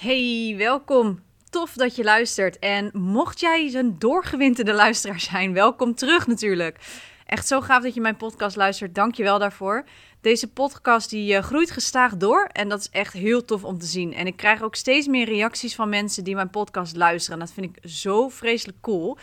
Hey, 0.00 0.54
welkom. 0.58 1.22
Tof 1.50 1.72
dat 1.72 1.96
je 1.96 2.04
luistert. 2.04 2.58
En 2.58 2.90
mocht 2.92 3.40
jij 3.40 3.74
een 3.74 3.98
doorgewinterde 3.98 4.72
luisteraar 4.72 5.20
zijn, 5.20 5.52
welkom 5.52 5.94
terug 5.94 6.26
natuurlijk. 6.26 6.78
Echt 7.26 7.46
zo 7.46 7.60
gaaf 7.60 7.82
dat 7.82 7.94
je 7.94 8.00
mijn 8.00 8.16
podcast 8.16 8.56
luistert. 8.56 8.94
Dank 8.94 9.14
je 9.14 9.22
wel 9.22 9.38
daarvoor. 9.38 9.84
Deze 10.20 10.52
podcast 10.52 11.10
die 11.10 11.32
uh, 11.32 11.42
groeit 11.42 11.70
gestaag 11.70 12.16
door 12.16 12.48
en 12.52 12.68
dat 12.68 12.80
is 12.80 12.90
echt 12.90 13.12
heel 13.12 13.44
tof 13.44 13.64
om 13.64 13.78
te 13.78 13.86
zien. 13.86 14.14
En 14.14 14.26
ik 14.26 14.36
krijg 14.36 14.62
ook 14.62 14.74
steeds 14.74 15.06
meer 15.06 15.26
reacties 15.26 15.74
van 15.74 15.88
mensen 15.88 16.24
die 16.24 16.34
mijn 16.34 16.50
podcast 16.50 16.96
luisteren. 16.96 17.40
En 17.40 17.46
dat 17.46 17.54
vind 17.54 17.76
ik 17.76 17.90
zo 17.90 18.28
vreselijk 18.28 18.80
cool. 18.80 19.18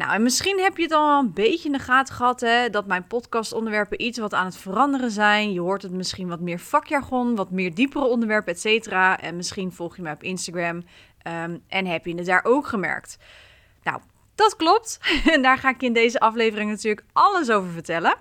Nou, 0.00 0.12
en 0.12 0.22
misschien 0.22 0.60
heb 0.60 0.76
je 0.76 0.82
het 0.82 0.92
al 0.92 1.18
een 1.18 1.32
beetje 1.32 1.66
in 1.66 1.72
de 1.72 1.78
gaten 1.78 2.14
gehad, 2.14 2.40
hè, 2.40 2.70
dat 2.70 2.86
mijn 2.86 3.06
podcastonderwerpen 3.06 4.02
iets 4.02 4.18
wat 4.18 4.34
aan 4.34 4.44
het 4.44 4.56
veranderen 4.56 5.10
zijn. 5.10 5.52
Je 5.52 5.60
hoort 5.60 5.82
het 5.82 5.92
misschien 5.92 6.28
wat 6.28 6.40
meer 6.40 6.58
vakjargon, 6.58 7.34
wat 7.34 7.50
meer 7.50 7.74
diepere 7.74 8.04
onderwerpen, 8.04 8.52
et 8.52 8.60
cetera. 8.60 9.20
En 9.20 9.36
misschien 9.36 9.72
volg 9.72 9.96
je 9.96 10.02
mij 10.02 10.12
op 10.12 10.22
Instagram 10.22 10.82
ehm, 11.22 11.58
en 11.68 11.86
heb 11.86 12.06
je 12.06 12.14
het 12.14 12.26
daar 12.26 12.44
ook 12.44 12.66
gemerkt. 12.66 13.18
Nou, 13.82 14.00
dat 14.34 14.56
klopt. 14.56 15.00
En 15.30 15.42
daar 15.46 15.58
ga 15.58 15.68
ik 15.68 15.82
in 15.82 15.92
deze 15.92 16.20
aflevering 16.20 16.70
natuurlijk 16.70 17.06
alles 17.12 17.50
over 17.50 17.70
vertellen. 17.70 18.16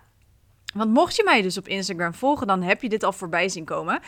Want 0.73 0.93
mocht 0.93 1.15
je 1.15 1.23
mij 1.23 1.41
dus 1.41 1.57
op 1.57 1.67
Instagram 1.67 2.13
volgen, 2.13 2.47
dan 2.47 2.61
heb 2.61 2.81
je 2.81 2.89
dit 2.89 3.03
al 3.03 3.13
voorbij 3.13 3.49
zien 3.49 3.65
komen. 3.65 3.99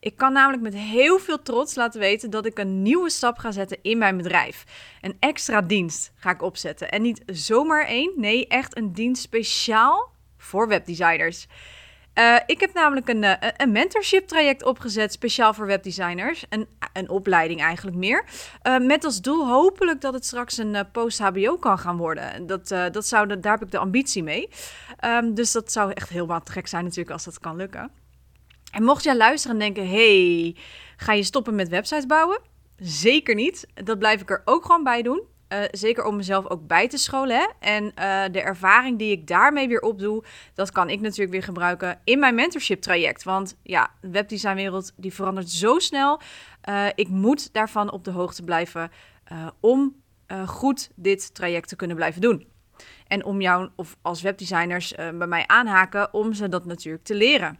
Ik 0.00 0.16
kan 0.16 0.32
namelijk 0.32 0.62
met 0.62 0.74
heel 0.74 1.18
veel 1.18 1.42
trots 1.42 1.74
laten 1.74 2.00
weten 2.00 2.30
dat 2.30 2.46
ik 2.46 2.58
een 2.58 2.82
nieuwe 2.82 3.10
stap 3.10 3.38
ga 3.38 3.50
zetten 3.50 3.78
in 3.82 3.98
mijn 3.98 4.16
bedrijf. 4.16 4.64
Een 5.00 5.16
extra 5.18 5.60
dienst 5.60 6.12
ga 6.16 6.30
ik 6.30 6.42
opzetten. 6.42 6.90
En 6.90 7.02
niet 7.02 7.22
zomaar 7.26 7.86
één, 7.86 8.12
nee, 8.16 8.46
echt 8.46 8.76
een 8.76 8.92
dienst 8.92 9.22
speciaal 9.22 10.10
voor 10.36 10.68
webdesigners. 10.68 11.46
Uh, 12.18 12.36
ik 12.46 12.60
heb 12.60 12.72
namelijk 12.72 13.08
een, 13.08 13.22
uh, 13.22 13.32
een 13.56 13.72
mentorship 13.72 14.26
traject 14.26 14.64
opgezet, 14.64 15.12
speciaal 15.12 15.54
voor 15.54 15.66
webdesigners. 15.66 16.44
Een, 16.48 16.68
een 16.92 17.08
opleiding 17.08 17.60
eigenlijk 17.60 17.96
meer. 17.96 18.24
Uh, 18.62 18.78
met 18.78 19.04
als 19.04 19.20
doel 19.20 19.48
hopelijk 19.48 20.00
dat 20.00 20.14
het 20.14 20.24
straks 20.24 20.58
een 20.58 20.86
post-HBO 20.92 21.56
kan 21.56 21.78
gaan 21.78 21.96
worden. 21.96 22.46
Dat, 22.46 22.68
dat 22.68 23.06
zou 23.06 23.40
daar 23.40 23.52
heb 23.52 23.62
ik 23.62 23.70
de 23.70 23.78
ambitie 23.78 24.22
mee. 24.22 24.48
Um, 25.04 25.34
dus 25.34 25.52
dat 25.52 25.72
zou 25.72 25.92
echt 25.92 26.08
heel 26.08 26.26
wat 26.26 26.50
gek 26.50 26.66
zijn 26.66 26.84
natuurlijk 26.84 27.10
als 27.10 27.24
dat 27.24 27.38
kan 27.38 27.56
lukken. 27.56 27.90
En 28.72 28.82
mocht 28.82 29.04
jij 29.04 29.16
luisteren 29.16 29.60
en 29.60 29.62
denken: 29.62 29.88
hey, 29.88 30.56
ga 30.96 31.12
je 31.12 31.22
stoppen 31.22 31.54
met 31.54 31.68
websites 31.68 32.06
bouwen? 32.06 32.40
Zeker 32.76 33.34
niet. 33.34 33.66
Dat 33.74 33.98
blijf 33.98 34.20
ik 34.20 34.30
er 34.30 34.42
ook 34.44 34.64
gewoon 34.64 34.84
bij 34.84 35.02
doen. 35.02 35.22
Uh, 35.48 35.58
zeker 35.70 36.04
om 36.04 36.16
mezelf 36.16 36.48
ook 36.48 36.66
bij 36.66 36.88
te 36.88 36.98
scholen. 36.98 37.36
Hè? 37.36 37.46
En 37.58 37.84
uh, 37.84 37.92
de 38.32 38.40
ervaring 38.40 38.98
die 38.98 39.10
ik 39.10 39.26
daarmee 39.26 39.68
weer 39.68 39.80
opdoe, 39.80 40.24
dat 40.54 40.72
kan 40.72 40.90
ik 40.90 41.00
natuurlijk 41.00 41.30
weer 41.30 41.42
gebruiken 41.42 42.00
in 42.04 42.18
mijn 42.18 42.34
mentorship 42.34 42.80
traject. 42.80 43.22
Want 43.22 43.56
ja, 43.62 43.90
de 44.00 44.10
webdesignwereld 44.10 44.92
die 44.96 45.14
verandert 45.14 45.50
zo 45.50 45.78
snel. 45.78 46.20
Uh, 46.68 46.86
ik 46.94 47.08
moet 47.08 47.52
daarvan 47.52 47.92
op 47.92 48.04
de 48.04 48.10
hoogte 48.10 48.42
blijven 48.42 48.90
om 49.60 50.02
goed 50.46 50.90
dit 50.94 51.34
traject 51.34 51.68
te 51.68 51.76
kunnen 51.76 51.96
blijven 51.96 52.20
doen. 52.20 52.46
En 53.06 53.24
om 53.24 53.40
jou 53.40 53.68
of 53.76 53.96
als 54.02 54.22
webdesigners 54.22 54.94
bij 54.94 55.26
mij 55.26 55.44
aanhaken 55.46 56.14
om 56.14 56.32
ze 56.32 56.48
dat 56.48 56.64
natuurlijk 56.64 57.04
te 57.04 57.14
leren. 57.14 57.58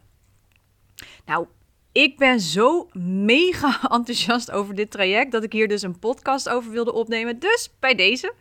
Nou, 1.25 1.47
ik 1.95 2.17
ben 2.17 2.41
zo 2.41 2.89
mega 2.99 3.81
enthousiast 3.97 4.51
over 4.51 4.75
dit 4.75 4.91
traject 4.91 5.33
dat 5.33 5.45
ik 5.45 5.53
hier 5.53 5.69
dus 5.69 5.83
een 5.83 5.99
podcast 5.99 6.49
over 6.49 6.71
wilde 6.71 6.93
opnemen. 6.93 7.39
Dus 7.39 7.71
bij 7.81 7.95
deze. 7.95 8.33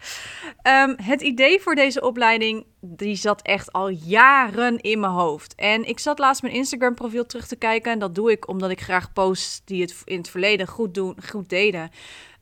Um, 0.68 0.96
het 1.02 1.22
idee 1.22 1.60
voor 1.60 1.76
deze 1.76 2.02
opleiding, 2.02 2.66
die 2.82 3.16
zat 3.16 3.42
echt 3.42 3.72
al 3.72 3.90
jaren 3.90 4.80
in 4.80 5.00
mijn 5.00 5.12
hoofd. 5.12 5.56
En 5.56 5.88
ik 5.88 6.00
zat 6.00 6.20
laatst 6.20 6.42
mijn 6.42 6.54
Instagram 6.54 6.96
profiel 6.96 7.26
terug 7.26 7.48
te 7.48 7.56
kijken. 7.56 7.92
En 7.92 8.00
dat 8.00 8.16
doe 8.16 8.32
ik 8.32 8.48
omdat 8.48 8.70
ik 8.70 8.82
graag 8.82 9.14
posts 9.14 9.62
die 9.66 9.82
het 9.82 10.02
in 10.06 10.18
het 10.18 10.30
verleden 10.30 10.68
goed, 10.68 10.94
doen, 10.94 11.18
goed 11.30 11.50
deden. 11.50 11.90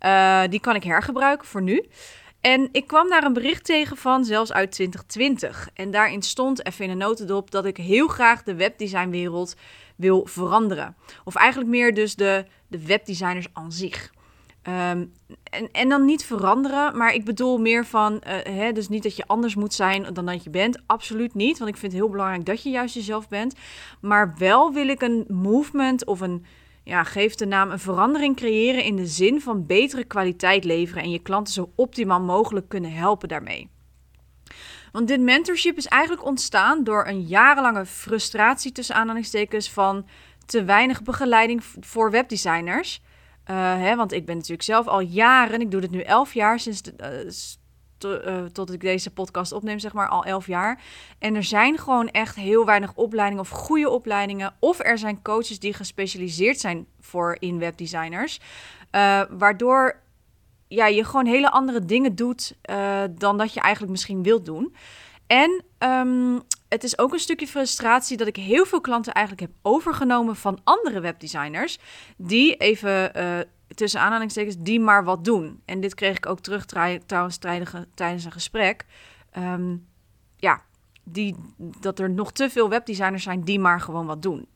Uh, 0.06 0.42
die 0.50 0.60
kan 0.60 0.76
ik 0.76 0.84
hergebruiken 0.84 1.48
voor 1.48 1.62
nu. 1.62 1.86
En 2.42 2.70
ik 2.72 2.88
kwam 2.88 3.10
daar 3.10 3.24
een 3.24 3.34
bericht 3.34 3.66
tegen 3.66 3.98
van, 3.98 4.26
zelfs 4.26 4.52
uit 4.52 4.72
2020. 4.72 5.70
En 5.74 5.92
daarin 5.92 6.22
stond 6.22 6.66
even 6.66 6.86
in 6.86 6.92
een 6.92 6.98
notendop 6.98 7.52
dat 7.52 7.66
ik 7.66 7.78
heel 7.78 8.08
graag 8.08 8.44
de 8.44 8.56
webdesignwereld 8.56 9.56
wil 10.02 10.26
veranderen. 10.26 10.96
Of 11.24 11.36
eigenlijk 11.36 11.70
meer 11.70 11.94
dus 11.94 12.16
de, 12.16 12.46
de 12.68 12.86
webdesigners 12.86 13.48
aan 13.54 13.72
zich. 13.72 14.12
Um, 14.68 15.14
en, 15.44 15.72
en 15.72 15.90
dan 15.90 16.06
niet 16.06 16.26
veranderen, 16.26 16.98
maar 16.98 17.14
ik 17.14 17.26
bedoel 17.26 17.58
meer 17.58 17.86
van, 17.86 18.14
uh, 18.14 18.20
hè, 18.44 18.72
dus 18.72 18.90
niet 18.90 19.04
dat 19.04 19.16
je 19.16 19.28
anders 19.28 19.56
moet 19.56 19.74
zijn 19.74 20.14
dan 20.14 20.26
dat 20.26 20.44
je 20.44 20.50
bent. 20.50 20.82
Absoluut 20.86 21.34
niet, 21.34 21.58
want 21.58 21.70
ik 21.70 21.78
vind 21.78 21.92
het 21.92 22.02
heel 22.02 22.12
belangrijk 22.12 22.46
dat 22.46 22.64
je 22.64 22.70
juist 22.70 22.96
jezelf 22.96 23.28
bent. 23.28 23.56
Maar 24.02 24.36
wel 24.38 24.74
wil 24.74 24.88
ik 24.88 25.02
een 25.02 25.26
movement 25.28 26.06
of 26.06 26.20
een, 26.20 26.46
ja, 26.84 27.04
geef 27.04 27.36
de 27.36 27.46
naam, 27.46 27.72
een 27.72 27.80
verandering 27.80 28.36
creëren 28.36 28.84
in 28.84 28.96
de 28.96 29.08
zin 29.08 29.42
van 29.42 29.66
betere 29.66 30.04
kwaliteit 30.04 30.64
leveren 30.64 31.04
en 31.04 31.12
je 31.12 31.20
klanten 31.20 31.54
zo 31.54 31.72
optimaal 31.76 32.22
mogelijk 32.22 32.70
kunnen 32.70 32.94
helpen 32.94 33.28
daarmee. 33.28 33.70
Want 34.92 35.08
dit 35.08 35.22
mentorship 35.22 35.78
is 35.78 35.88
eigenlijk 35.88 36.26
ontstaan 36.26 36.84
door 36.84 37.08
een 37.08 37.22
jarenlange 37.22 37.86
frustratie 37.86 38.72
tussen 38.72 38.96
aanhalingstekens 38.96 39.70
van 39.70 40.08
te 40.46 40.64
weinig 40.64 41.04
begeleiding 41.04 41.64
voor 41.80 42.12
webdesigners. 42.12 43.02
Uh, 43.52 43.58
hè, 43.58 43.96
want 43.96 44.12
ik 44.12 44.26
ben 44.26 44.36
natuurlijk 44.36 44.64
zelf 44.64 44.88
al 44.88 45.00
jaren, 45.00 45.62
ik 45.62 45.72
doe 45.72 45.82
dit 45.82 45.92
nu 45.92 46.02
elf 46.02 46.34
jaar 46.34 46.60
sinds 46.60 46.82
to, 47.98 48.22
uh, 48.22 48.46
tot 48.46 48.74
ik 48.74 48.80
deze 48.80 49.12
podcast 49.12 49.52
opneem, 49.52 49.80
zeg 49.80 49.94
maar 49.94 50.08
al 50.08 50.26
elf 50.26 50.48
jaar. 50.48 50.82
En 51.20 51.36
er 51.36 51.44
zijn 51.44 51.78
gewoon 51.78 52.10
echt 52.10 52.36
heel 52.36 52.66
weinig 52.66 52.94
opleidingen 52.94 53.44
of 53.44 53.50
goede 53.50 53.90
opleidingen. 53.90 54.54
Of 54.60 54.80
er 54.80 54.98
zijn 54.98 55.22
coaches 55.22 55.60
die 55.60 55.74
gespecialiseerd 55.74 56.60
zijn 56.60 56.86
voor 57.00 57.38
in 57.40 57.60
webdesigners. 57.60 58.40
waardoor 59.30 60.01
ja, 60.72 60.86
je 60.86 61.06
gewoon 61.06 61.26
hele 61.26 61.52
andere 61.52 61.86
dingen 61.86 62.16
doet 62.16 62.56
uh, 62.70 63.04
dan 63.12 63.38
dat 63.38 63.54
je 63.54 63.60
eigenlijk 63.60 63.92
misschien 63.92 64.24
wilt 64.24 64.46
doen. 64.46 64.76
En 65.28 65.64
um, 65.80 66.42
het 66.70 66.84
is 66.84 66.98
ook 66.98 67.14
een 67.14 67.20
stukje 67.20 67.48
frustratie 67.48 68.18
dat 68.18 68.28
ik 68.28 68.36
heel 68.36 68.66
veel 68.66 68.82
klanten 68.82 69.14
eigenlijk 69.14 69.48
heb 69.48 69.58
overgenomen 69.62 70.36
van 70.36 70.60
andere 70.64 71.00
webdesigners. 71.00 71.80
Die 72.18 72.56
even 72.56 73.18
uh, 73.18 73.40
tussen 73.76 74.02
aanhalingstekens, 74.02 74.56
die 74.60 74.80
maar 74.80 75.04
wat 75.04 75.26
doen. 75.26 75.62
En 75.66 75.80
dit 75.80 75.94
kreeg 75.96 76.18
ik 76.18 76.26
ook 76.26 76.40
terug 76.40 76.66
trouwens 77.06 77.38
tijdens 77.94 78.26
een 78.26 78.32
gesprek. 78.32 78.86
Um, 79.38 79.88
ja, 80.38 80.62
die, 81.04 81.36
dat 81.58 82.00
er 82.00 82.10
nog 82.10 82.32
te 82.32 82.50
veel 82.50 82.70
webdesigners 82.70 83.24
zijn 83.24 83.44
die 83.44 83.60
maar 83.60 83.82
gewoon 83.82 84.06
wat 84.06 84.22
doen. 84.22 84.48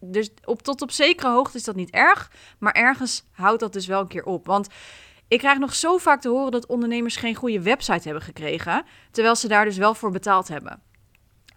Dus 0.00 0.30
op, 0.44 0.62
tot 0.62 0.82
op 0.82 0.90
zekere 0.90 1.30
hoogte 1.30 1.56
is 1.56 1.64
dat 1.64 1.76
niet 1.76 1.90
erg. 1.90 2.30
Maar 2.58 2.72
ergens 2.72 3.24
houdt 3.30 3.60
dat 3.60 3.72
dus 3.72 3.86
wel 3.86 4.00
een 4.00 4.08
keer 4.08 4.24
op. 4.24 4.46
Want 4.46 4.68
ik 5.28 5.38
krijg 5.38 5.58
nog 5.58 5.74
zo 5.74 5.98
vaak 5.98 6.20
te 6.20 6.28
horen 6.28 6.50
dat 6.50 6.66
ondernemers 6.66 7.16
geen 7.16 7.34
goede 7.34 7.62
website 7.62 8.02
hebben 8.02 8.22
gekregen, 8.22 8.84
terwijl 9.10 9.36
ze 9.36 9.48
daar 9.48 9.64
dus 9.64 9.76
wel 9.76 9.94
voor 9.94 10.10
betaald 10.10 10.48
hebben. 10.48 10.82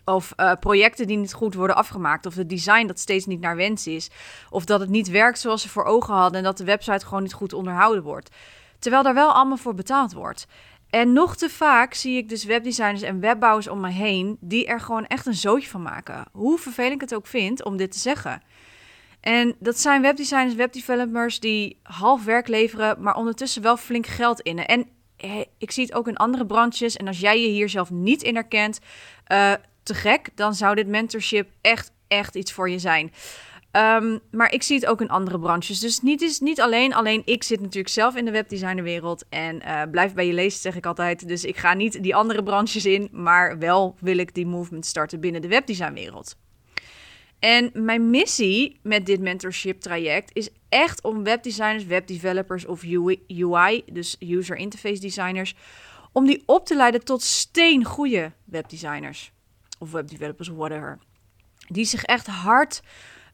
Of 0.06 0.34
uh, 0.38 0.54
projecten 0.60 1.08
die 1.08 1.18
niet 1.18 1.34
goed 1.34 1.54
worden 1.54 1.76
afgemaakt. 1.76 2.26
Of 2.26 2.36
het 2.36 2.50
design 2.50 2.88
dat 2.88 3.00
steeds 3.00 3.26
niet 3.26 3.40
naar 3.40 3.56
wens 3.56 3.88
is. 3.88 4.10
Of 4.50 4.66
dat 4.66 4.80
het 4.80 4.90
niet 4.90 5.10
werkt 5.10 5.40
zoals 5.40 5.62
ze 5.62 5.70
voor 5.70 5.84
ogen 5.84 6.14
hadden. 6.14 6.38
En 6.38 6.44
dat 6.44 6.58
de 6.58 6.64
website 6.64 7.06
gewoon 7.06 7.24
niet 7.24 7.34
goed 7.34 7.54
onderhouden 7.54 8.04
wordt. 8.04 8.36
Terwijl 8.80 9.04
daar 9.04 9.14
wel 9.14 9.32
allemaal 9.32 9.58
voor 9.58 9.74
betaald 9.74 10.14
wordt. 10.14 10.48
En 10.90 11.14
nog 11.14 11.36
te 11.36 11.50
vaak 11.50 11.94
zie 11.94 12.18
ik 12.18 12.30
dus 12.30 12.44
webdesigners 12.44 13.02
en 13.02 13.20
webbouwers 13.20 13.68
om 13.68 13.80
me 13.80 13.90
heen. 13.90 14.38
die 14.40 14.66
er 14.66 14.80
gewoon 14.80 15.06
echt 15.06 15.26
een 15.26 15.34
zootje 15.34 15.70
van 15.70 15.82
maken. 15.82 16.26
Hoe 16.32 16.58
vervelend 16.58 16.94
ik 16.94 17.02
het 17.02 17.16
ook 17.16 17.28
vind 17.28 17.64
om 17.64 17.78
dit 17.78 17.92
te 17.92 18.00
zeggen. 18.00 18.42
En 19.22 19.56
dat 19.60 19.80
zijn 19.80 20.02
webdesigners, 20.02 20.56
webdevelopers 20.56 21.40
die 21.40 21.78
half 21.84 22.24
werk 22.24 22.48
leveren, 22.48 23.02
maar 23.02 23.16
ondertussen 23.16 23.62
wel 23.62 23.78
flink 23.78 24.08
geld 24.08 24.40
innen. 24.40 24.68
En 24.68 24.88
ik 25.58 25.72
zie 25.72 25.86
het 25.86 25.94
ook 25.94 26.08
in 26.08 26.18
andere 26.18 26.46
branches. 26.46 26.98
En 26.98 27.08
als 27.08 27.20
jij 27.20 27.42
je 27.42 27.48
hier 27.48 27.70
zelf 27.70 27.90
niet 27.90 28.24
in 28.24 28.36
herkent, 28.36 28.80
uh, 29.32 29.54
te 29.84 29.94
gek, 29.94 30.30
dan 30.36 30.54
zou 30.54 30.76
dit 30.76 30.88
mentorship 30.88 31.50
echt, 31.62 31.92
echt 32.08 32.36
iets 32.36 32.52
voor 32.52 32.70
je 32.70 32.80
zijn. 32.80 33.12
Um, 33.72 34.20
maar 34.32 34.54
ik 34.54 34.64
zie 34.64 34.76
het 34.76 34.86
ook 34.86 35.02
in 35.02 35.10
andere 35.10 35.40
branches. 35.40 35.80
Dus 35.80 36.02
niet, 36.02 36.22
is 36.22 36.40
niet 36.40 36.62
alleen. 36.62 36.94
Alleen 36.94 37.22
ik 37.26 37.44
zit 37.44 37.62
natuurlijk 37.62 37.94
zelf 37.94 38.16
in 38.16 38.26
de 38.26 38.32
webdesignerwereld. 38.32 39.26
En 39.30 39.56
uh, 39.56 39.82
blijf 39.92 40.14
bij 40.14 40.28
je 40.28 40.34
lezen, 40.34 40.60
zeg 40.60 40.76
ik 40.76 40.86
altijd. 40.86 41.28
Dus 41.28 41.44
ik 41.46 41.58
ga 41.58 41.74
niet 41.74 42.04
die 42.04 42.16
andere 42.16 42.44
branches 42.44 42.86
in. 42.86 43.10
Maar 43.12 43.60
wel 43.60 43.96
wil 44.00 44.18
ik 44.18 44.34
die 44.34 44.46
movement 44.46 44.86
starten 44.86 45.20
binnen 45.20 45.42
de 45.42 45.48
webdesignwereld. 45.48 46.36
En 47.42 47.72
mijn 47.74 48.10
missie 48.10 48.80
met 48.84 49.06
dit 49.06 49.20
mentorship 49.20 49.80
traject 49.80 50.30
is 50.34 50.50
echt 50.70 51.04
om 51.04 51.24
webdesigners, 51.24 51.86
webdevelopers 51.86 52.66
of 52.66 52.84
UI, 53.28 53.84
dus 53.92 54.16
user 54.20 54.56
interface 54.56 55.02
designers, 55.02 55.56
om 56.12 56.26
die 56.26 56.44
op 56.46 56.66
te 56.66 56.76
leiden 56.76 57.04
tot 57.04 57.22
steengoede 57.22 58.32
webdesigners 58.46 59.32
of 59.80 59.92
webdevelopers 59.92 60.50
of 60.50 60.56
whatever. 60.56 61.00
Die 61.68 61.86
zich 61.86 62.04
echt 62.04 62.28
hard 62.28 62.82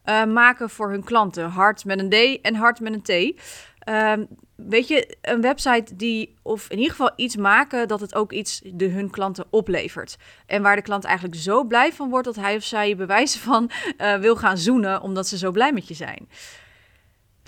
uh, 0.04 0.24
maken 0.24 0.70
voor 0.70 0.90
hun 0.90 1.04
klanten. 1.04 1.50
Hard 1.50 1.84
met 1.84 1.98
een 1.98 2.10
D 2.10 2.40
en 2.40 2.54
hard 2.54 2.80
met 2.80 2.92
een 2.92 3.02
T. 3.02 3.40
Um, 3.88 4.28
weet 4.56 4.88
je, 4.88 5.16
een 5.22 5.40
website 5.40 5.96
die, 5.96 6.34
of 6.42 6.68
in 6.68 6.76
ieder 6.76 6.90
geval 6.90 7.12
iets 7.16 7.36
maken 7.36 7.88
dat 7.88 8.00
het 8.00 8.14
ook 8.14 8.32
iets 8.32 8.60
de 8.64 8.88
hun 8.88 9.10
klanten 9.10 9.46
oplevert. 9.50 10.16
En 10.46 10.62
waar 10.62 10.76
de 10.76 10.82
klant 10.82 11.04
eigenlijk 11.04 11.36
zo 11.36 11.64
blij 11.64 11.92
van 11.92 12.10
wordt 12.10 12.24
dat 12.24 12.36
hij 12.36 12.56
of 12.56 12.64
zij 12.64 12.96
bewijzen 12.96 13.40
van 13.50 13.70
uh, 13.98 14.14
wil 14.14 14.36
gaan 14.36 14.58
zoenen 14.58 15.02
omdat 15.02 15.26
ze 15.26 15.38
zo 15.38 15.50
blij 15.50 15.72
met 15.72 15.88
je 15.88 15.94
zijn. 15.94 16.28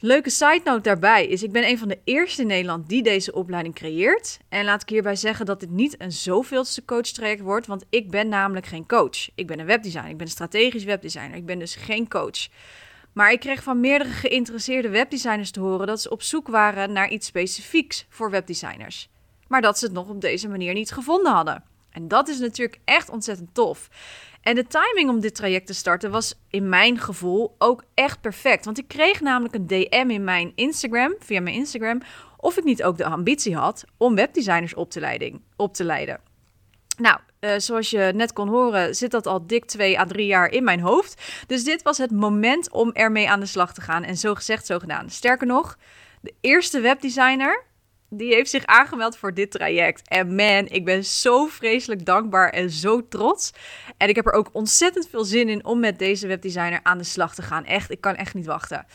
Leuke 0.02 0.30
side 0.30 0.60
note 0.64 0.80
daarbij 0.80 1.26
is, 1.26 1.42
ik 1.42 1.52
ben 1.52 1.68
een 1.68 1.78
van 1.78 1.88
de 1.88 1.98
eerste 2.04 2.42
in 2.42 2.46
Nederland 2.46 2.88
die 2.88 3.02
deze 3.02 3.32
opleiding 3.32 3.74
creëert. 3.74 4.38
En 4.48 4.64
laat 4.64 4.82
ik 4.82 4.88
hierbij 4.88 5.16
zeggen 5.16 5.46
dat 5.46 5.60
dit 5.60 5.70
niet 5.70 6.00
een 6.00 6.12
zoveelste 6.12 6.84
coach 6.84 7.06
traject 7.06 7.40
wordt, 7.40 7.66
want 7.66 7.84
ik 7.90 8.10
ben 8.10 8.28
namelijk 8.28 8.66
geen 8.66 8.86
coach. 8.86 9.28
Ik 9.34 9.46
ben 9.46 9.58
een 9.58 9.66
webdesigner, 9.66 10.10
ik 10.10 10.16
ben 10.16 10.26
een 10.26 10.32
strategisch 10.32 10.84
webdesigner, 10.84 11.36
ik 11.36 11.46
ben 11.46 11.58
dus 11.58 11.74
geen 11.74 12.08
coach. 12.08 12.48
Maar 13.12 13.32
ik 13.32 13.40
kreeg 13.40 13.62
van 13.62 13.80
meerdere 13.80 14.10
geïnteresseerde 14.10 14.88
webdesigners 14.88 15.50
te 15.50 15.60
horen 15.60 15.86
dat 15.86 16.00
ze 16.00 16.10
op 16.10 16.22
zoek 16.22 16.48
waren 16.48 16.92
naar 16.92 17.10
iets 17.10 17.26
specifieks 17.26 18.06
voor 18.08 18.30
webdesigners. 18.30 19.08
Maar 19.48 19.60
dat 19.60 19.78
ze 19.78 19.84
het 19.84 19.94
nog 19.94 20.08
op 20.08 20.20
deze 20.20 20.48
manier 20.48 20.74
niet 20.74 20.92
gevonden 20.92 21.32
hadden. 21.32 21.64
En 21.90 22.08
dat 22.08 22.28
is 22.28 22.38
natuurlijk 22.38 22.80
echt 22.84 23.08
ontzettend 23.10 23.54
tof. 23.54 23.88
En 24.42 24.54
de 24.54 24.66
timing 24.66 25.08
om 25.08 25.20
dit 25.20 25.34
traject 25.34 25.66
te 25.66 25.74
starten 25.74 26.10
was 26.10 26.34
in 26.48 26.68
mijn 26.68 26.98
gevoel 26.98 27.54
ook 27.58 27.84
echt 27.94 28.20
perfect. 28.20 28.64
Want 28.64 28.78
ik 28.78 28.88
kreeg 28.88 29.20
namelijk 29.20 29.54
een 29.54 29.66
DM 29.66 30.10
in 30.10 30.24
mijn 30.24 30.52
Instagram, 30.54 31.14
via 31.18 31.40
mijn 31.40 31.56
Instagram, 31.56 32.00
of 32.36 32.56
ik 32.56 32.64
niet 32.64 32.82
ook 32.82 32.96
de 32.96 33.04
ambitie 33.04 33.56
had 33.56 33.84
om 33.96 34.14
webdesigners 34.14 34.74
op 34.74 34.90
te, 34.90 35.00
leiding, 35.00 35.40
op 35.56 35.74
te 35.74 35.84
leiden. 35.84 36.29
Nou, 37.00 37.18
uh, 37.40 37.50
zoals 37.56 37.90
je 37.90 38.12
net 38.14 38.32
kon 38.32 38.48
horen, 38.48 38.94
zit 38.94 39.10
dat 39.10 39.26
al 39.26 39.46
dik 39.46 39.64
twee 39.64 39.98
à 39.98 40.04
drie 40.04 40.26
jaar 40.26 40.50
in 40.50 40.64
mijn 40.64 40.80
hoofd. 40.80 41.22
Dus 41.46 41.64
dit 41.64 41.82
was 41.82 41.98
het 41.98 42.10
moment 42.10 42.70
om 42.70 42.92
ermee 42.92 43.30
aan 43.30 43.40
de 43.40 43.46
slag 43.46 43.74
te 43.74 43.80
gaan. 43.80 44.04
En 44.04 44.16
zo 44.16 44.34
gezegd, 44.34 44.66
zo 44.66 44.78
gedaan. 44.78 45.10
Sterker 45.10 45.46
nog, 45.46 45.78
de 46.20 46.34
eerste 46.40 46.80
webdesigner 46.80 47.68
die 48.10 48.34
heeft 48.34 48.50
zich 48.50 48.66
aangemeld 48.66 49.16
voor 49.16 49.34
dit 49.34 49.50
traject. 49.50 50.08
En 50.08 50.34
man, 50.34 50.66
ik 50.68 50.84
ben 50.84 51.04
zo 51.04 51.46
vreselijk 51.46 52.04
dankbaar 52.04 52.50
en 52.50 52.70
zo 52.70 53.08
trots. 53.08 53.52
En 53.96 54.08
ik 54.08 54.16
heb 54.16 54.26
er 54.26 54.32
ook 54.32 54.48
ontzettend 54.52 55.08
veel 55.08 55.24
zin 55.24 55.48
in 55.48 55.64
om 55.64 55.80
met 55.80 55.98
deze 55.98 56.26
webdesigner 56.26 56.80
aan 56.82 56.98
de 56.98 57.04
slag 57.04 57.34
te 57.34 57.42
gaan. 57.42 57.64
Echt, 57.64 57.90
ik 57.90 58.00
kan 58.00 58.16
echt 58.16 58.34
niet 58.34 58.46
wachten. 58.46 58.86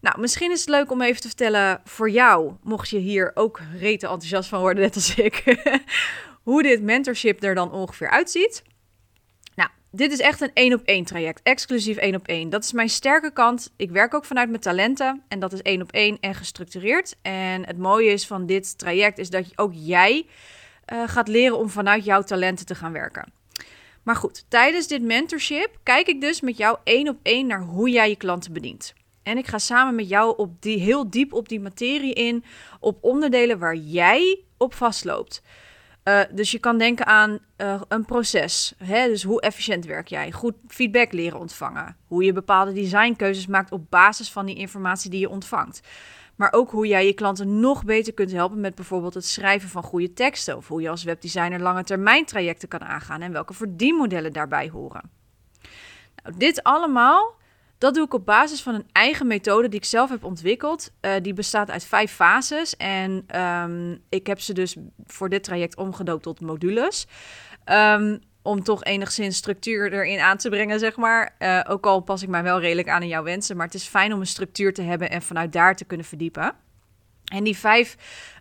Nou, 0.00 0.20
misschien 0.20 0.50
is 0.50 0.60
het 0.60 0.68
leuk 0.68 0.90
om 0.90 1.02
even 1.02 1.20
te 1.20 1.28
vertellen 1.28 1.80
voor 1.84 2.10
jou, 2.10 2.52
mocht 2.62 2.88
je 2.88 2.98
hier 2.98 3.30
ook 3.34 3.60
rete 3.78 4.06
enthousiast 4.06 4.48
van 4.48 4.60
worden, 4.60 4.82
net 4.82 4.94
als 4.94 5.14
ik, 5.14 5.42
hoe 6.42 6.62
dit 6.62 6.82
mentorship 6.82 7.42
er 7.42 7.54
dan 7.54 7.72
ongeveer 7.72 8.10
uitziet. 8.10 8.62
Nou, 9.54 9.70
dit 9.90 10.12
is 10.12 10.20
echt 10.20 10.40
een 10.40 10.50
één 10.54 10.72
op 10.72 10.82
één 10.84 11.04
traject, 11.04 11.40
exclusief 11.42 11.96
één 11.96 12.14
op 12.14 12.26
één. 12.26 12.50
Dat 12.50 12.64
is 12.64 12.72
mijn 12.72 12.88
sterke 12.88 13.32
kant. 13.32 13.72
Ik 13.76 13.90
werk 13.90 14.14
ook 14.14 14.24
vanuit 14.24 14.48
mijn 14.48 14.60
talenten 14.60 15.22
en 15.28 15.38
dat 15.38 15.52
is 15.52 15.62
één 15.62 15.82
op 15.82 15.92
één 15.92 16.18
en 16.20 16.34
gestructureerd. 16.34 17.16
En 17.22 17.66
het 17.66 17.78
mooie 17.78 18.10
is 18.10 18.26
van 18.26 18.46
dit 18.46 18.78
traject 18.78 19.18
is 19.18 19.30
dat 19.30 19.58
ook 19.58 19.72
jij 19.74 20.26
uh, 20.92 21.08
gaat 21.08 21.28
leren 21.28 21.58
om 21.58 21.68
vanuit 21.68 22.04
jouw 22.04 22.22
talenten 22.22 22.66
te 22.66 22.74
gaan 22.74 22.92
werken. 22.92 23.32
Maar 24.02 24.16
goed, 24.16 24.44
tijdens 24.48 24.86
dit 24.86 25.02
mentorship 25.02 25.78
kijk 25.82 26.06
ik 26.06 26.20
dus 26.20 26.40
met 26.40 26.56
jou 26.56 26.78
één 26.84 27.08
op 27.08 27.18
één 27.22 27.46
naar 27.46 27.62
hoe 27.62 27.90
jij 27.90 28.08
je 28.08 28.16
klanten 28.16 28.52
bedient. 28.52 28.94
En 29.22 29.38
ik 29.38 29.46
ga 29.46 29.58
samen 29.58 29.94
met 29.94 30.08
jou 30.08 30.36
op 30.36 30.62
die, 30.62 30.78
heel 30.78 31.10
diep 31.10 31.32
op 31.32 31.48
die 31.48 31.60
materie 31.60 32.12
in, 32.12 32.44
op 32.80 32.98
onderdelen 33.00 33.58
waar 33.58 33.76
jij 33.76 34.40
op 34.56 34.74
vastloopt. 34.74 35.42
Uh, 36.04 36.20
dus 36.30 36.50
je 36.50 36.58
kan 36.58 36.78
denken 36.78 37.06
aan 37.06 37.38
uh, 37.56 37.80
een 37.88 38.04
proces. 38.04 38.74
Hè? 38.76 39.06
Dus 39.06 39.22
hoe 39.22 39.40
efficiënt 39.40 39.84
werk 39.84 40.08
jij? 40.08 40.32
Goed 40.32 40.54
feedback 40.68 41.12
leren 41.12 41.38
ontvangen. 41.38 41.96
Hoe 42.06 42.24
je 42.24 42.32
bepaalde 42.32 42.72
designkeuzes 42.72 43.46
maakt 43.46 43.72
op 43.72 43.90
basis 43.90 44.30
van 44.30 44.46
die 44.46 44.56
informatie 44.56 45.10
die 45.10 45.20
je 45.20 45.28
ontvangt. 45.28 45.80
Maar 46.36 46.52
ook 46.52 46.70
hoe 46.70 46.86
jij 46.86 47.06
je 47.06 47.12
klanten 47.12 47.60
nog 47.60 47.84
beter 47.84 48.14
kunt 48.14 48.32
helpen 48.32 48.60
met 48.60 48.74
bijvoorbeeld 48.74 49.14
het 49.14 49.26
schrijven 49.26 49.68
van 49.68 49.82
goede 49.82 50.12
teksten. 50.12 50.56
Of 50.56 50.68
hoe 50.68 50.80
je 50.80 50.88
als 50.88 51.04
webdesigner 51.04 51.60
lange 51.60 51.84
termijn 51.84 52.24
trajecten 52.24 52.68
kan 52.68 52.84
aangaan 52.84 53.20
en 53.20 53.32
welke 53.32 53.54
verdienmodellen 53.54 54.32
daarbij 54.32 54.68
horen. 54.68 55.10
Nou, 56.22 56.36
dit 56.36 56.62
allemaal 56.62 57.34
dat 57.82 57.94
doe 57.94 58.04
ik 58.04 58.14
op 58.14 58.26
basis 58.26 58.62
van 58.62 58.74
een 58.74 58.86
eigen 58.92 59.26
methode 59.26 59.68
die 59.68 59.78
ik 59.78 59.86
zelf 59.86 60.10
heb 60.10 60.24
ontwikkeld. 60.24 60.92
Uh, 61.00 61.12
die 61.22 61.32
bestaat 61.32 61.70
uit 61.70 61.84
vijf 61.84 62.12
fases. 62.12 62.76
En 62.76 63.40
um, 63.40 64.02
ik 64.08 64.26
heb 64.26 64.40
ze 64.40 64.52
dus 64.52 64.76
voor 65.06 65.28
dit 65.28 65.44
traject 65.44 65.76
omgedoopt 65.76 66.22
tot 66.22 66.40
modules. 66.40 67.06
Um, 67.64 68.20
om 68.42 68.62
toch 68.62 68.84
enigszins 68.84 69.36
structuur 69.36 69.92
erin 69.92 70.18
aan 70.18 70.36
te 70.36 70.48
brengen, 70.48 70.78
zeg 70.78 70.96
maar. 70.96 71.34
Uh, 71.38 71.60
ook 71.68 71.86
al 71.86 72.00
pas 72.00 72.22
ik 72.22 72.28
mij 72.28 72.42
wel 72.42 72.60
redelijk 72.60 72.88
aan 72.88 73.02
in 73.02 73.08
jouw 73.08 73.22
wensen. 73.22 73.56
Maar 73.56 73.66
het 73.66 73.74
is 73.74 73.84
fijn 73.84 74.12
om 74.12 74.20
een 74.20 74.26
structuur 74.26 74.74
te 74.74 74.82
hebben 74.82 75.10
en 75.10 75.22
vanuit 75.22 75.52
daar 75.52 75.76
te 75.76 75.84
kunnen 75.84 76.06
verdiepen. 76.06 76.54
En 77.24 77.44
die 77.44 77.56
vijf, 77.56 77.96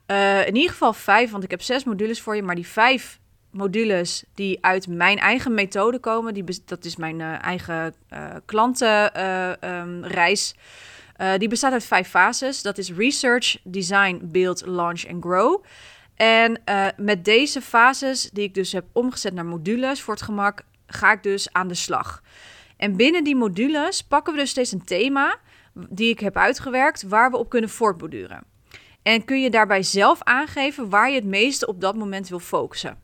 uh, 0.08 0.48
in 0.48 0.56
ieder 0.56 0.72
geval 0.72 0.94
vijf, 0.94 1.32
want 1.32 1.44
ik 1.44 1.52
heb 1.52 1.62
zes 1.62 1.84
modules 1.84 2.22
voor 2.22 2.36
je. 2.36 2.44
Maar 2.44 2.56
die 2.56 2.68
vijf 2.68 3.20
modules 3.52 4.24
die 4.34 4.58
uit 4.62 4.88
mijn 4.88 5.18
eigen 5.18 5.54
methode 5.54 6.00
komen. 6.00 6.34
Die, 6.34 6.62
dat 6.66 6.86
is 6.86 6.96
mijn 6.96 7.20
uh, 7.20 7.44
eigen 7.44 7.94
uh, 8.14 8.36
klantenreis. 8.46 10.56
Uh, 11.18 11.34
die 11.38 11.48
bestaat 11.48 11.72
uit 11.72 11.84
vijf 11.84 12.10
fases. 12.10 12.62
Dat 12.62 12.78
is 12.78 12.92
research, 12.92 13.58
design, 13.64 14.20
build, 14.24 14.66
launch 14.66 15.04
en 15.04 15.22
grow. 15.22 15.64
En 16.16 16.62
met 16.98 17.26
deze 17.26 17.62
fases, 17.62 18.30
die 18.30 18.44
ik 18.44 18.54
dus 18.54 18.72
heb 18.72 18.86
omgezet 18.92 19.34
naar 19.34 19.46
modules 19.46 20.02
voor 20.02 20.14
het 20.14 20.24
gemak, 20.24 20.62
ga 20.88 21.12
ik 21.12 21.24
dus 21.24 21.54
aan 21.54 21.68
de 21.68 21.74
slag. 21.74 22.22
En 22.78 22.96
binnen 22.96 23.24
die 23.24 23.36
modules 23.36 24.04
pakken 24.04 24.34
we 24.34 24.40
dus 24.40 24.50
steeds 24.50 24.72
een 24.72 24.84
thema 24.84 25.38
die 25.74 26.10
ik 26.10 26.20
heb 26.20 26.38
uitgewerkt, 26.38 27.04
waar 27.04 27.32
we 27.32 27.38
op 27.38 27.50
kunnen 27.50 27.70
voortborduren. 27.70 28.44
En 29.02 29.26
kun 29.26 29.42
je 29.42 29.50
daarbij 29.50 29.84
zelf 29.84 30.24
aangeven 30.24 30.90
waar 30.90 31.10
je 31.10 31.16
het 31.16 31.26
meeste 31.26 31.68
op 31.68 31.82
dat 31.82 31.96
moment 31.96 32.30
wil 32.30 32.40
focussen 32.40 32.98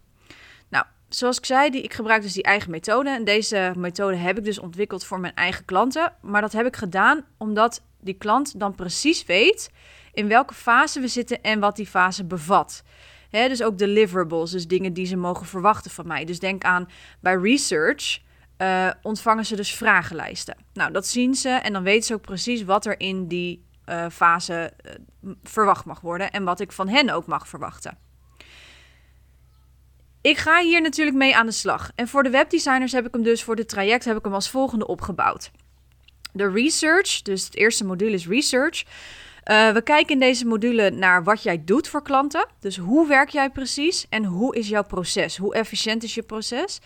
zoals 1.18 1.38
ik 1.38 1.46
zei, 1.46 1.70
die, 1.70 1.82
ik 1.82 1.94
gebruik 1.94 2.22
dus 2.22 2.34
die 2.34 2.44
eigen 2.44 2.72
methode. 2.72 3.10
En 3.10 3.24
deze 3.24 3.74
methode 3.78 4.16
heb 4.16 4.38
ik 4.38 4.44
dus 4.44 4.60
ontwikkeld 4.60 5.06
voor 5.06 5.20
mijn 5.20 5.36
eigen 5.36 5.66
klanten. 5.66 6.14
Maar 6.22 6.42
dat 6.42 6.52
heb 6.52 6.66
ik 6.66 6.76
gedaan 6.76 7.26
omdat 7.38 7.82
die 8.00 8.14
klant 8.14 8.60
dan 8.60 8.76
precies 8.76 9.26
weet 9.26 9.72
in 10.14 10.28
welke 10.28 10.54
fase 10.54 11.00
we 11.00 11.08
zitten 11.08 11.42
en 11.42 11.60
wat 11.60 11.76
die 11.76 11.88
fase 11.88 12.24
bevat. 12.24 12.84
dus 13.30 13.64
ook 13.64 13.78
deliverables, 13.78 14.52
dus 14.52 14.68
dingen 14.68 14.94
die 14.94 15.06
ze 15.06 15.16
mogen 15.16 15.46
verwachten 15.46 15.92
van 15.92 16.08
mij. 16.08 16.26
Dus 16.26 16.40
denk 16.40 16.64
aan 16.64 16.90
bij 17.20 17.36
research 17.36 18.20
uh, 18.58 18.90
ontvangen 19.02 19.46
ze 19.46 19.56
dus 19.56 19.76
vragenlijsten. 19.76 20.58
Nou, 20.74 20.92
dat 20.92 21.08
zien 21.08 21.36
ze 21.36 21.50
en 21.50 21.74
dan 21.74 21.84
weten 21.84 22.04
ze 22.04 22.14
ook 22.14 22.22
precies 22.22 22.64
wat 22.64 22.86
er 22.86 23.00
in 23.00 23.28
die 23.28 23.66
uh, 23.86 24.06
fase 24.12 24.74
uh, 25.22 25.32
verwacht 25.44 25.86
mag 25.86 26.02
worden 26.02 26.32
en 26.32 26.44
wat 26.44 26.60
ik 26.60 26.72
van 26.72 26.88
hen 26.88 27.10
ook 27.10 27.26
mag 27.26 27.48
verwachten. 27.48 27.98
Ik 30.28 30.38
ga 30.38 30.62
hier 30.62 30.82
natuurlijk 30.82 31.18
mee 31.18 31.36
aan 31.36 31.46
de 31.46 31.52
slag. 31.52 31.92
En 31.96 32.08
voor 32.08 32.24
de 32.24 32.30
webdesigners 32.30 32.92
heb 32.92 33.06
ik 33.06 33.14
hem 33.14 33.24
dus 33.24 33.44
voor 33.44 33.56
dit 33.56 33.70
traject 33.70 34.06
heb 34.06 34.18
ik 34.18 34.24
hem 34.24 34.34
als 34.34 34.50
volgende 34.50 34.88
opgebouwd. 34.88 35.52
De 36.34 36.50
research, 36.50 37.22
dus 37.22 37.46
het 37.46 37.56
eerste 37.56 37.86
module 37.86 38.12
is 38.12 38.28
research. 38.28 38.84
Uh, 38.84 39.72
we 39.72 39.82
kijken 39.82 40.14
in 40.14 40.20
deze 40.20 40.46
module 40.46 40.90
naar 40.90 41.24
wat 41.24 41.44
jij 41.44 41.64
doet 41.64 41.88
voor 41.88 42.04
klanten. 42.04 42.48
Dus 42.60 42.78
hoe 42.78 43.08
werk 43.08 43.30
jij 43.30 43.50
precies 43.50 44.06
en 44.10 44.24
hoe 44.24 44.56
is 44.56 44.68
jouw 44.68 44.84
proces? 44.84 45.38
Hoe 45.38 45.54
efficiënt 45.54 46.04
is 46.04 46.16
je 46.16 46.24
proces? 46.24 46.80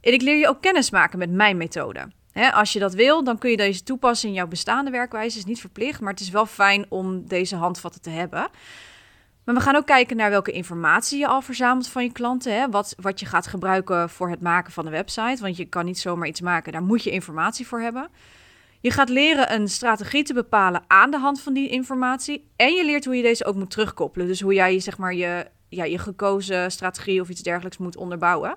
En 0.00 0.12
ik 0.12 0.22
leer 0.22 0.38
je 0.38 0.48
ook 0.48 0.62
kennis 0.62 0.90
maken 0.90 1.18
met 1.18 1.30
mijn 1.30 1.56
methode. 1.56 2.10
als 2.52 2.72
je 2.72 2.78
dat 2.78 2.94
wil, 2.94 3.24
dan 3.24 3.38
kun 3.38 3.50
je 3.50 3.56
deze 3.56 3.82
toepassen 3.82 4.28
in 4.28 4.34
jouw 4.34 4.46
bestaande 4.46 4.90
werkwijze. 4.90 5.38
Is 5.38 5.44
niet 5.44 5.60
verplicht, 5.60 6.00
maar 6.00 6.12
het 6.12 6.20
is 6.20 6.30
wel 6.30 6.46
fijn 6.46 6.86
om 6.88 7.26
deze 7.28 7.56
handvatten 7.56 8.02
te 8.02 8.10
hebben. 8.10 8.50
Maar 9.46 9.54
we 9.54 9.60
gaan 9.60 9.76
ook 9.76 9.86
kijken 9.86 10.16
naar 10.16 10.30
welke 10.30 10.52
informatie 10.52 11.18
je 11.18 11.26
al 11.26 11.42
verzamelt 11.42 11.88
van 11.88 12.02
je 12.02 12.12
klanten. 12.12 12.54
Hè? 12.54 12.68
Wat, 12.70 12.94
wat 13.00 13.20
je 13.20 13.26
gaat 13.26 13.46
gebruiken 13.46 14.10
voor 14.10 14.30
het 14.30 14.40
maken 14.40 14.72
van 14.72 14.84
de 14.84 14.90
website. 14.90 15.42
Want 15.42 15.56
je 15.56 15.64
kan 15.64 15.84
niet 15.84 15.98
zomaar 15.98 16.28
iets 16.28 16.40
maken, 16.40 16.72
daar 16.72 16.82
moet 16.82 17.02
je 17.02 17.10
informatie 17.10 17.66
voor 17.66 17.80
hebben. 17.80 18.08
Je 18.80 18.90
gaat 18.90 19.08
leren 19.08 19.52
een 19.52 19.68
strategie 19.68 20.22
te 20.22 20.34
bepalen 20.34 20.82
aan 20.86 21.10
de 21.10 21.18
hand 21.18 21.40
van 21.40 21.52
die 21.52 21.68
informatie. 21.68 22.50
En 22.56 22.74
je 22.74 22.84
leert 22.84 23.04
hoe 23.04 23.16
je 23.16 23.22
deze 23.22 23.44
ook 23.44 23.54
moet 23.54 23.70
terugkoppelen. 23.70 24.26
Dus 24.26 24.40
hoe 24.40 24.54
jij 24.54 24.80
zeg 24.80 24.98
maar, 24.98 25.14
je, 25.14 25.46
ja, 25.68 25.84
je 25.84 25.98
gekozen 25.98 26.70
strategie 26.70 27.20
of 27.20 27.28
iets 27.28 27.42
dergelijks 27.42 27.78
moet 27.78 27.96
onderbouwen. 27.96 28.56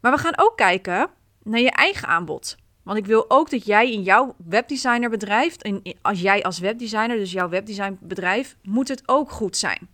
Maar 0.00 0.12
we 0.12 0.18
gaan 0.18 0.38
ook 0.38 0.56
kijken 0.56 1.08
naar 1.42 1.60
je 1.60 1.70
eigen 1.70 2.08
aanbod. 2.08 2.56
Want 2.82 2.98
ik 2.98 3.06
wil 3.06 3.24
ook 3.30 3.50
dat 3.50 3.66
jij 3.66 3.92
in 3.92 4.02
jouw 4.02 4.34
webdesignerbedrijf, 4.48 5.56
en 5.56 5.82
als 6.02 6.20
jij 6.20 6.42
als 6.42 6.58
webdesigner, 6.58 7.16
dus 7.16 7.32
jouw 7.32 7.48
webdesignbedrijf, 7.48 8.56
moet 8.62 8.88
het 8.88 9.02
ook 9.06 9.30
goed 9.30 9.56
zijn. 9.56 9.88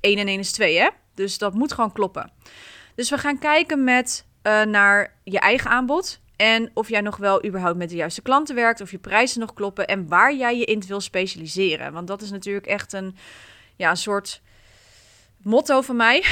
1 0.00 0.18
en 0.18 0.26
1 0.26 0.38
is 0.38 0.52
2, 0.52 0.78
hè? 0.78 0.88
Dus 1.14 1.38
dat 1.38 1.54
moet 1.54 1.72
gewoon 1.72 1.92
kloppen. 1.92 2.32
Dus 2.94 3.10
we 3.10 3.18
gaan 3.18 3.38
kijken 3.38 3.84
met, 3.84 4.26
uh, 4.42 4.62
naar 4.62 5.14
je 5.24 5.38
eigen 5.38 5.70
aanbod 5.70 6.20
En 6.36 6.70
of 6.74 6.88
jij 6.88 7.00
nog 7.00 7.16
wel 7.16 7.44
überhaupt 7.44 7.78
met 7.78 7.88
de 7.88 7.96
juiste 7.96 8.22
klanten 8.22 8.54
werkt, 8.54 8.80
of 8.80 8.90
je 8.90 8.98
prijzen 8.98 9.40
nog 9.40 9.54
kloppen 9.54 9.86
en 9.86 10.08
waar 10.08 10.34
jij 10.34 10.58
je 10.58 10.64
in 10.64 10.82
wil 10.86 11.00
specialiseren. 11.00 11.92
Want 11.92 12.06
dat 12.06 12.22
is 12.22 12.30
natuurlijk 12.30 12.66
echt 12.66 12.92
een, 12.92 13.16
ja, 13.76 13.90
een 13.90 13.96
soort 13.96 14.42
motto 15.42 15.80
van 15.80 15.96
mij. 15.96 16.24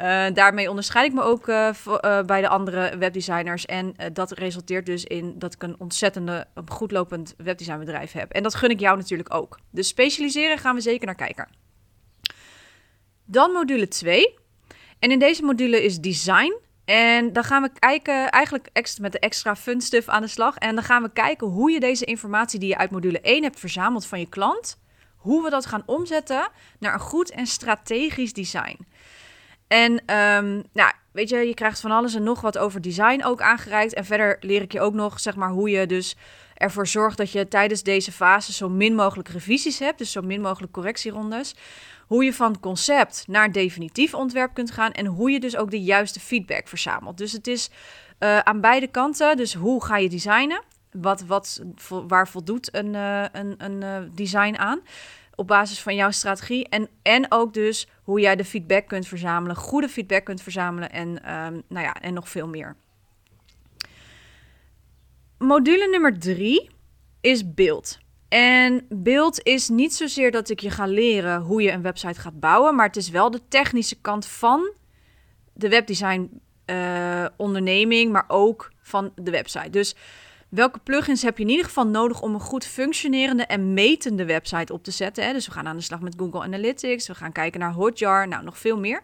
uh, 0.00 0.26
daarmee 0.40 0.68
onderscheid 0.68 1.06
ik 1.06 1.12
me 1.12 1.22
ook 1.22 1.48
uh, 1.48 1.70
bij 2.26 2.40
de 2.40 2.48
andere 2.48 2.96
webdesigners. 2.98 3.66
En 3.66 3.94
dat 4.12 4.30
resulteert 4.30 4.86
dus 4.86 5.04
in 5.04 5.38
dat 5.38 5.54
ik 5.54 5.62
een 5.62 5.80
ontzettende, 5.80 6.46
goed 6.66 6.90
lopend 6.90 7.34
webdesignbedrijf 7.36 8.12
heb. 8.12 8.32
En 8.32 8.42
dat 8.42 8.54
gun 8.54 8.70
ik 8.70 8.80
jou 8.80 8.96
natuurlijk 8.96 9.34
ook. 9.34 9.58
Dus 9.70 9.88
specialiseren 9.88 10.58
gaan 10.58 10.74
we 10.74 10.80
zeker 10.80 11.06
naar 11.06 11.14
kijken. 11.14 11.48
Dan 13.24 13.50
module 13.50 13.88
2. 13.88 14.38
En 14.98 15.10
in 15.10 15.18
deze 15.18 15.42
module 15.42 15.84
is 15.84 16.00
design. 16.00 16.54
En 16.84 17.32
dan 17.32 17.44
gaan 17.44 17.62
we 17.62 17.70
kijken, 17.78 18.30
eigenlijk 18.30 18.68
met 19.00 19.12
de 19.12 19.18
extra 19.18 19.56
fun 19.56 19.80
stuff 19.80 20.08
aan 20.08 20.22
de 20.22 20.28
slag. 20.28 20.56
En 20.56 20.74
dan 20.74 20.84
gaan 20.84 21.02
we 21.02 21.12
kijken 21.12 21.46
hoe 21.46 21.70
je 21.70 21.80
deze 21.80 22.04
informatie 22.04 22.58
die 22.58 22.68
je 22.68 22.76
uit 22.76 22.90
module 22.90 23.20
1 23.20 23.42
hebt 23.42 23.60
verzameld 23.60 24.06
van 24.06 24.18
je 24.18 24.28
klant, 24.28 24.78
hoe 25.24 25.42
we 25.42 25.50
dat 25.50 25.66
gaan 25.66 25.82
omzetten 25.86 26.48
naar 26.78 26.94
een 26.94 27.00
goed 27.00 27.30
en 27.30 27.46
strategisch 27.46 28.32
design. 28.32 28.86
En 29.68 29.92
um, 29.92 30.62
nou, 30.72 30.92
weet 31.12 31.28
je, 31.28 31.36
je 31.36 31.54
krijgt 31.54 31.80
van 31.80 31.90
alles 31.90 32.14
en 32.14 32.22
nog 32.22 32.40
wat 32.40 32.58
over 32.58 32.80
design 32.80 33.24
ook 33.24 33.40
aangereikt. 33.40 33.94
En 33.94 34.04
verder 34.04 34.36
leer 34.40 34.62
ik 34.62 34.72
je 34.72 34.80
ook 34.80 34.94
nog, 34.94 35.20
zeg 35.20 35.36
maar, 35.36 35.50
hoe 35.50 35.70
je 35.70 35.86
dus 35.86 36.16
ervoor 36.54 36.86
zorgt 36.86 37.16
dat 37.16 37.32
je 37.32 37.48
tijdens 37.48 37.82
deze 37.82 38.12
fase 38.12 38.52
zo 38.52 38.68
min 38.68 38.94
mogelijk 38.94 39.28
revisies 39.28 39.78
hebt. 39.78 39.98
Dus 39.98 40.12
zo 40.12 40.22
min 40.22 40.40
mogelijk 40.40 40.72
correctierondes 40.72 41.54
hoe 42.06 42.24
je 42.24 42.32
van 42.32 42.60
concept 42.60 43.24
naar 43.26 43.52
definitief 43.52 44.14
ontwerp 44.14 44.54
kunt 44.54 44.70
gaan 44.70 44.92
en 44.92 45.06
hoe 45.06 45.30
je 45.30 45.40
dus 45.40 45.56
ook 45.56 45.70
de 45.70 45.82
juiste 45.82 46.20
feedback 46.20 46.68
verzamelt. 46.68 47.18
Dus 47.18 47.32
het 47.32 47.46
is 47.46 47.70
uh, 48.20 48.38
aan 48.38 48.60
beide 48.60 48.86
kanten. 48.86 49.36
Dus 49.36 49.54
hoe 49.54 49.84
ga 49.84 49.96
je 49.96 50.08
designen? 50.08 50.62
Wat, 50.94 51.24
wat, 51.24 51.62
waar 51.88 52.28
voldoet 52.28 52.74
een, 52.74 52.94
uh, 52.94 53.24
een, 53.32 53.54
een 53.58 53.82
uh, 53.82 53.98
design 54.14 54.54
aan? 54.56 54.80
Op 55.34 55.46
basis 55.46 55.82
van 55.82 55.94
jouw 55.94 56.10
strategie. 56.10 56.68
En, 56.68 56.88
en 57.02 57.26
ook 57.28 57.54
dus 57.54 57.88
hoe 58.02 58.20
jij 58.20 58.36
de 58.36 58.44
feedback 58.44 58.86
kunt 58.86 59.06
verzamelen, 59.06 59.56
goede 59.56 59.88
feedback 59.88 60.24
kunt 60.24 60.42
verzamelen 60.42 60.90
en, 60.90 61.08
um, 61.08 61.62
nou 61.68 61.84
ja, 61.84 61.94
en 61.94 62.14
nog 62.14 62.28
veel 62.28 62.48
meer. 62.48 62.76
Module 65.38 65.88
nummer 65.88 66.18
drie 66.18 66.70
is 67.20 67.54
beeld. 67.54 67.98
En 68.28 68.86
beeld 68.88 69.42
is 69.42 69.68
niet 69.68 69.94
zozeer 69.94 70.30
dat 70.30 70.48
ik 70.48 70.60
je 70.60 70.70
ga 70.70 70.86
leren 70.86 71.40
hoe 71.40 71.62
je 71.62 71.70
een 71.70 71.82
website 71.82 72.20
gaat 72.20 72.40
bouwen, 72.40 72.74
maar 72.74 72.86
het 72.86 72.96
is 72.96 73.08
wel 73.08 73.30
de 73.30 73.40
technische 73.48 74.00
kant 74.00 74.26
van 74.26 74.72
de 75.52 75.68
webdesign 75.68 76.40
uh, 76.66 77.26
onderneming, 77.36 78.12
maar 78.12 78.24
ook 78.28 78.72
van 78.82 79.12
de 79.14 79.30
website. 79.30 79.70
Dus 79.70 79.96
welke 80.54 80.78
plugins 80.78 81.22
heb 81.22 81.38
je 81.38 81.44
in 81.44 81.50
ieder 81.50 81.64
geval 81.64 81.86
nodig 81.86 82.20
om 82.20 82.34
een 82.34 82.40
goed 82.40 82.64
functionerende 82.64 83.46
en 83.46 83.74
metende 83.74 84.24
website 84.24 84.72
op 84.72 84.84
te 84.84 84.90
zetten? 84.90 85.24
Hè? 85.24 85.32
Dus 85.32 85.46
we 85.46 85.52
gaan 85.52 85.66
aan 85.66 85.76
de 85.76 85.82
slag 85.82 86.00
met 86.00 86.14
Google 86.16 86.42
Analytics, 86.42 87.06
we 87.06 87.14
gaan 87.14 87.32
kijken 87.32 87.60
naar 87.60 87.72
Hotjar, 87.72 88.28
nou 88.28 88.44
nog 88.44 88.58
veel 88.58 88.78
meer. 88.78 89.02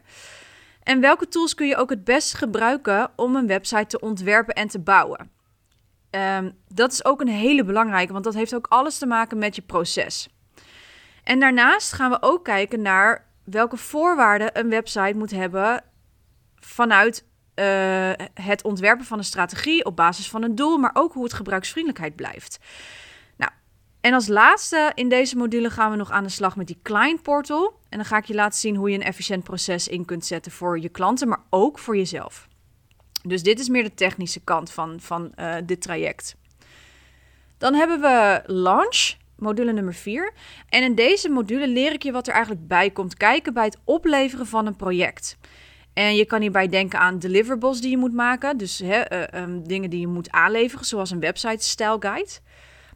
En 0.83 1.01
welke 1.01 1.29
tools 1.29 1.55
kun 1.55 1.67
je 1.67 1.77
ook 1.77 1.91
het 1.91 2.05
best 2.05 2.35
gebruiken 2.35 3.11
om 3.17 3.37
een 3.37 3.47
website 3.47 3.87
te 3.87 4.01
ontwerpen 4.01 4.55
en 4.55 4.69
te 4.69 4.79
bouwen? 4.79 5.31
Um, 6.11 6.57
dat 6.69 6.93
is 6.93 7.05
ook 7.05 7.21
een 7.21 7.29
hele 7.29 7.65
belangrijke, 7.65 8.13
want 8.13 8.25
dat 8.25 8.35
heeft 8.35 8.55
ook 8.55 8.67
alles 8.69 8.99
te 8.99 9.07
maken 9.07 9.39
met 9.39 9.57
je 9.57 9.63
proces. 9.63 10.29
En 11.25 11.41
daarnaast 11.41 11.93
gaan 11.93 12.11
we 12.11 12.19
ook 12.21 12.45
kijken 12.45 12.83
naar 12.83 13.27
welke 13.45 13.77
voorwaarden 13.77 14.59
een 14.59 14.69
website 14.69 15.17
moet 15.17 15.31
hebben 15.31 15.85
vanuit 16.55 17.25
uh, 17.55 18.11
het 18.35 18.63
ontwerpen 18.63 19.07
van 19.07 19.19
een 19.19 19.25
strategie 19.25 19.85
op 19.85 19.97
basis 19.97 20.29
van 20.29 20.43
een 20.43 20.55
doel, 20.55 20.79
maar 20.79 20.91
ook 20.93 21.13
hoe 21.13 21.25
het 21.25 21.33
gebruiksvriendelijkheid 21.33 22.17
blijft. 22.17 22.59
Nou, 23.37 23.53
en 24.01 24.15
als 24.15 24.27
laatste 24.27 24.93
in 24.95 25.09
deze 25.09 25.37
module 25.37 25.71
gaan 25.71 25.91
we 25.91 25.97
nog 25.97 26.11
aan 26.11 26.25
de 26.25 26.31
slag 26.31 26.57
met 26.57 26.67
die 26.67 26.81
client 26.83 27.23
portal. 27.23 27.79
En 27.89 27.99
dan 27.99 28.07
ga 28.07 28.17
ik 28.17 28.25
je 28.25 28.35
laten 28.35 28.59
zien 28.59 28.77
hoe 28.77 28.91
je 28.91 28.97
een 28.97 29.03
efficiënt 29.03 29.45
proces 29.45 29.89
in 29.89 30.05
kunt 30.05 30.27
zetten 30.27 30.53
voor 30.53 30.81
je 30.81 30.89
klanten, 30.89 31.29
maar 31.29 31.43
ook 31.51 31.79
voor 31.79 31.97
jezelf. 31.97 32.49
Dus 33.23 33.43
dit 33.43 33.59
is 33.59 33.69
meer 33.69 33.83
de 33.83 33.95
technische 33.95 34.41
kant 34.41 34.73
van, 34.73 35.01
van 35.01 35.33
uh, 35.37 35.55
dit 35.65 35.83
traject. 35.83 36.37
Dan 37.59 37.75
hebben 37.75 38.01
we 38.01 38.43
launch, 38.47 39.17
module 39.37 39.73
nummer 39.73 39.95
4. 39.95 40.33
En 40.69 40.83
in 40.83 40.95
deze 40.95 41.29
module 41.29 41.69
leer 41.69 41.93
ik 41.93 42.03
je 42.03 42.13
wat 42.13 42.27
er 42.27 42.33
eigenlijk 42.33 42.69
bij 42.69 42.91
komt 42.91 43.17
kijken 43.17 43.55
bij 43.55 43.65
het 43.65 43.79
opleveren 43.85 44.47
van 44.47 44.67
een 44.67 44.77
project. 44.77 45.39
En 46.01 46.17
je 46.17 46.25
kan 46.25 46.41
hierbij 46.41 46.69
denken 46.69 46.99
aan 46.99 47.19
deliverables 47.19 47.81
die 47.81 47.91
je 47.91 47.97
moet 47.97 48.13
maken. 48.13 48.57
Dus 48.57 48.81
uh, 48.81 49.01
um, 49.35 49.69
dingen 49.69 49.91
die 49.91 50.01
je 50.01 50.07
moet 50.07 50.31
aanleveren, 50.31 50.85
zoals 50.85 51.11
een 51.11 51.21
website 51.21 51.65
style 51.65 51.97
guide. 52.01 52.31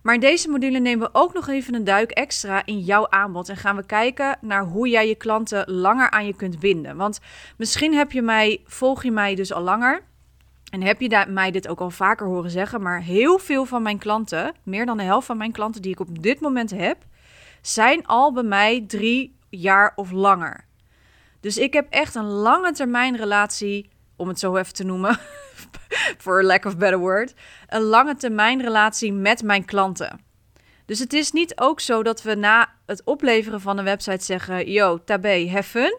Maar 0.02 0.14
in 0.14 0.20
deze 0.20 0.48
module 0.48 0.78
nemen 0.78 1.06
we 1.06 1.18
ook 1.18 1.34
nog 1.34 1.48
even 1.48 1.74
een 1.74 1.84
duik 1.84 2.10
extra 2.10 2.62
in 2.64 2.78
jouw 2.80 3.08
aanbod. 3.08 3.48
En 3.48 3.56
gaan 3.56 3.76
we 3.76 3.86
kijken 3.86 4.38
naar 4.40 4.64
hoe 4.64 4.88
jij 4.88 5.08
je 5.08 5.14
klanten 5.14 5.72
langer 5.72 6.10
aan 6.10 6.26
je 6.26 6.36
kunt 6.36 6.58
binden. 6.58 6.96
Want 6.96 7.20
misschien 7.56 7.94
heb 7.94 8.12
je 8.12 8.22
mij, 8.22 8.60
volg 8.66 9.02
je 9.02 9.10
mij 9.10 9.34
dus 9.34 9.52
al 9.52 9.62
langer. 9.62 10.02
En 10.70 10.82
heb 10.82 11.00
je 11.00 11.24
mij 11.28 11.50
dit 11.50 11.68
ook 11.68 11.80
al 11.80 11.90
vaker 11.90 12.26
horen 12.26 12.50
zeggen, 12.50 12.82
maar 12.82 13.02
heel 13.02 13.38
veel 13.38 13.64
van 13.64 13.82
mijn 13.82 13.98
klanten, 13.98 14.54
meer 14.62 14.86
dan 14.86 14.96
de 14.96 15.02
helft 15.02 15.26
van 15.26 15.36
mijn 15.36 15.52
klanten 15.52 15.82
die 15.82 15.92
ik 15.92 16.00
op 16.00 16.22
dit 16.22 16.40
moment 16.40 16.70
heb, 16.70 16.96
zijn 17.60 18.06
al 18.06 18.32
bij 18.32 18.42
mij 18.42 18.84
drie 18.86 19.36
jaar 19.48 19.92
of 19.96 20.10
langer. 20.10 20.64
Dus 21.44 21.58
ik 21.58 21.72
heb 21.72 21.86
echt 21.90 22.14
een 22.14 22.28
lange 22.28 22.72
termijn 22.72 23.16
relatie, 23.16 23.90
om 24.16 24.28
het 24.28 24.38
zo 24.38 24.56
even 24.56 24.72
te 24.72 24.84
noemen, 24.84 25.18
for 26.24 26.44
lack 26.44 26.64
of 26.64 26.76
better 26.76 26.98
word, 26.98 27.34
een 27.68 27.82
lange 27.82 28.16
termijn 28.16 28.62
relatie 28.62 29.12
met 29.12 29.42
mijn 29.42 29.64
klanten. 29.64 30.20
Dus 30.86 30.98
het 30.98 31.12
is 31.12 31.32
niet 31.32 31.60
ook 31.60 31.80
zo 31.80 32.02
dat 32.02 32.22
we 32.22 32.34
na 32.34 32.74
het 32.86 33.04
opleveren 33.04 33.60
van 33.60 33.78
een 33.78 33.84
website 33.84 34.24
zeggen: 34.24 34.70
Yo, 34.70 35.04
tabé, 35.04 35.62
fun. 35.62 35.98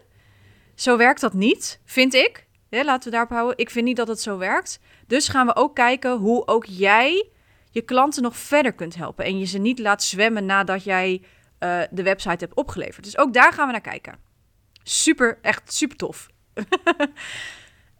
Zo 0.74 0.96
werkt 0.96 1.20
dat 1.20 1.32
niet, 1.32 1.80
vind 1.84 2.14
ik. 2.14 2.46
Laten 2.70 3.04
we 3.04 3.10
daarop 3.10 3.30
houden. 3.30 3.58
Ik 3.58 3.70
vind 3.70 3.84
niet 3.84 3.96
dat 3.96 4.08
het 4.08 4.20
zo 4.20 4.38
werkt. 4.38 4.80
Dus 5.06 5.28
gaan 5.28 5.46
we 5.46 5.56
ook 5.56 5.74
kijken 5.74 6.16
hoe 6.16 6.46
ook 6.46 6.64
jij 6.64 7.28
je 7.70 7.82
klanten 7.82 8.22
nog 8.22 8.36
verder 8.36 8.72
kunt 8.72 8.96
helpen. 8.96 9.24
En 9.24 9.38
je 9.38 9.44
ze 9.44 9.58
niet 9.58 9.78
laat 9.78 10.02
zwemmen 10.02 10.46
nadat 10.46 10.84
jij 10.84 11.22
uh, 11.60 11.80
de 11.90 12.02
website 12.02 12.44
hebt 12.44 12.54
opgeleverd. 12.54 13.04
Dus 13.04 13.18
ook 13.18 13.32
daar 13.32 13.52
gaan 13.52 13.66
we 13.66 13.72
naar 13.72 13.80
kijken. 13.80 14.25
Super, 14.88 15.38
echt 15.42 15.72
super 15.72 15.96
tof. 15.96 16.28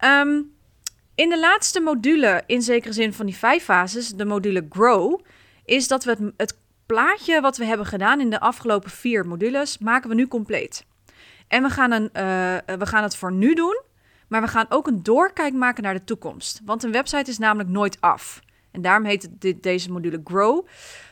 um, 0.05 0.53
in 1.15 1.29
de 1.29 1.39
laatste 1.41 1.81
module, 1.81 2.43
in 2.47 2.63
zekere 2.63 2.93
zin 2.93 3.13
van 3.13 3.27
die 3.27 3.37
vijf 3.37 3.65
fases, 3.65 4.09
de 4.09 4.25
module 4.25 4.67
Grow, 4.69 5.21
is 5.65 5.89
dat 5.89 6.05
we 6.05 6.11
het, 6.11 6.33
het 6.37 6.59
plaatje 6.87 7.41
wat 7.41 7.57
we 7.57 7.65
hebben 7.65 7.87
gedaan 7.87 8.21
in 8.21 8.31
de 8.31 8.41
afgelopen 8.41 8.91
vier 8.91 9.27
modules, 9.27 9.79
maken 9.79 10.09
we 10.09 10.15
nu 10.15 10.29
compleet. 10.29 10.85
En 11.49 11.63
we 11.63 11.71
gaan, 11.71 11.93
een, 11.93 12.11
uh, 12.13 12.77
we 12.79 12.87
gaan 12.87 13.03
het 13.03 13.17
voor 13.17 13.33
nu 13.33 13.55
doen. 13.55 13.85
Maar 14.29 14.41
we 14.41 14.49
gaan 14.49 14.67
ook 14.69 14.87
een 14.87 15.03
doorkijk 15.03 15.55
maken 15.55 15.83
naar 15.83 15.95
de 15.95 16.05
toekomst. 16.05 16.61
Want 16.65 16.83
een 16.83 16.93
website 16.93 17.31
is 17.31 17.39
namelijk 17.39 17.69
nooit 17.69 18.01
af. 18.01 18.41
En 18.71 18.83
daarom 18.83 19.05
heet 19.05 19.29
dit, 19.31 19.63
deze 19.63 19.93
module 19.93 20.21
Grow. 20.25 20.67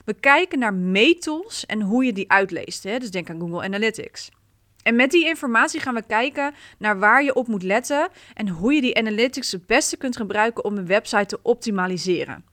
We 0.04 0.14
kijken 0.14 0.58
naar 0.58 0.74
meetools 0.74 1.66
en 1.66 1.80
hoe 1.80 2.04
je 2.04 2.12
die 2.12 2.30
uitleest. 2.30 2.82
Hè? 2.82 2.98
Dus 2.98 3.10
denk 3.10 3.30
aan 3.30 3.40
Google 3.40 3.62
Analytics. 3.62 4.30
En 4.84 4.96
met 4.96 5.10
die 5.10 5.26
informatie 5.26 5.80
gaan 5.80 5.94
we 5.94 6.02
kijken 6.06 6.54
naar 6.78 6.98
waar 6.98 7.24
je 7.24 7.34
op 7.34 7.48
moet 7.48 7.62
letten 7.62 8.08
en 8.34 8.48
hoe 8.48 8.74
je 8.74 8.80
die 8.80 8.96
analytics 8.96 9.52
het 9.52 9.66
beste 9.66 9.96
kunt 9.96 10.16
gebruiken 10.16 10.64
om 10.64 10.76
een 10.76 10.86
website 10.86 11.26
te 11.26 11.38
optimaliseren. 11.42 12.44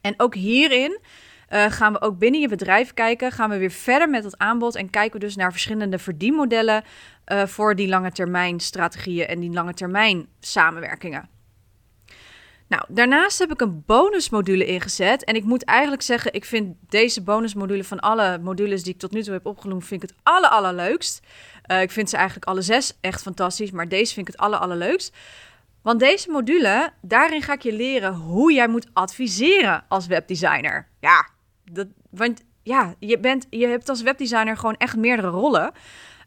En 0.00 0.14
ook 0.16 0.34
hierin 0.34 0.98
uh, 1.50 1.64
gaan 1.64 1.92
we 1.92 2.00
ook 2.00 2.18
binnen 2.18 2.40
je 2.40 2.48
bedrijf 2.48 2.94
kijken. 2.94 3.32
Gaan 3.32 3.50
we 3.50 3.58
weer 3.58 3.70
verder 3.70 4.10
met 4.10 4.24
het 4.24 4.38
aanbod 4.38 4.74
en 4.74 4.90
kijken 4.90 5.20
we 5.20 5.26
dus 5.26 5.36
naar 5.36 5.50
verschillende 5.50 5.98
verdienmodellen 5.98 6.84
uh, 7.32 7.46
voor 7.46 7.74
die 7.74 7.88
lange 7.88 8.12
termijn 8.12 8.60
strategieën 8.60 9.26
en 9.26 9.40
die 9.40 9.52
lange 9.52 9.74
termijn 9.74 10.26
samenwerkingen. 10.40 11.33
Nou, 12.68 12.84
daarnaast 12.88 13.38
heb 13.38 13.52
ik 13.52 13.60
een 13.60 13.82
bonusmodule 13.86 14.66
ingezet. 14.66 15.24
En 15.24 15.34
ik 15.34 15.44
moet 15.44 15.64
eigenlijk 15.64 16.02
zeggen, 16.02 16.32
ik 16.32 16.44
vind 16.44 16.76
deze 16.88 17.22
bonusmodule 17.22 17.84
van 17.84 18.00
alle 18.00 18.38
modules 18.38 18.82
die 18.82 18.92
ik 18.92 18.98
tot 18.98 19.12
nu 19.12 19.22
toe 19.22 19.32
heb 19.32 19.46
opgenoemd, 19.46 19.84
vind 19.84 20.02
ik 20.02 20.08
het 20.08 20.18
aller, 20.22 20.50
allerleukst. 20.50 21.20
Uh, 21.66 21.82
ik 21.82 21.90
vind 21.90 22.10
ze 22.10 22.16
eigenlijk 22.16 22.46
alle 22.46 22.62
zes 22.62 22.98
echt 23.00 23.22
fantastisch, 23.22 23.70
maar 23.70 23.88
deze 23.88 24.14
vind 24.14 24.28
ik 24.28 24.34
het 24.34 24.42
aller, 24.42 24.58
allerleukst. 24.58 25.16
Want 25.82 26.00
deze 26.00 26.30
module, 26.30 26.92
daarin 27.00 27.42
ga 27.42 27.52
ik 27.52 27.62
je 27.62 27.72
leren 27.72 28.14
hoe 28.14 28.52
jij 28.52 28.68
moet 28.68 28.86
adviseren 28.92 29.84
als 29.88 30.06
webdesigner. 30.06 30.88
Ja, 31.00 31.28
dat, 31.64 31.86
want 32.10 32.42
ja, 32.62 32.94
je, 32.98 33.18
bent, 33.18 33.46
je 33.50 33.66
hebt 33.66 33.88
als 33.88 34.02
webdesigner 34.02 34.56
gewoon 34.56 34.76
echt 34.76 34.96
meerdere 34.96 35.28
rollen. 35.28 35.72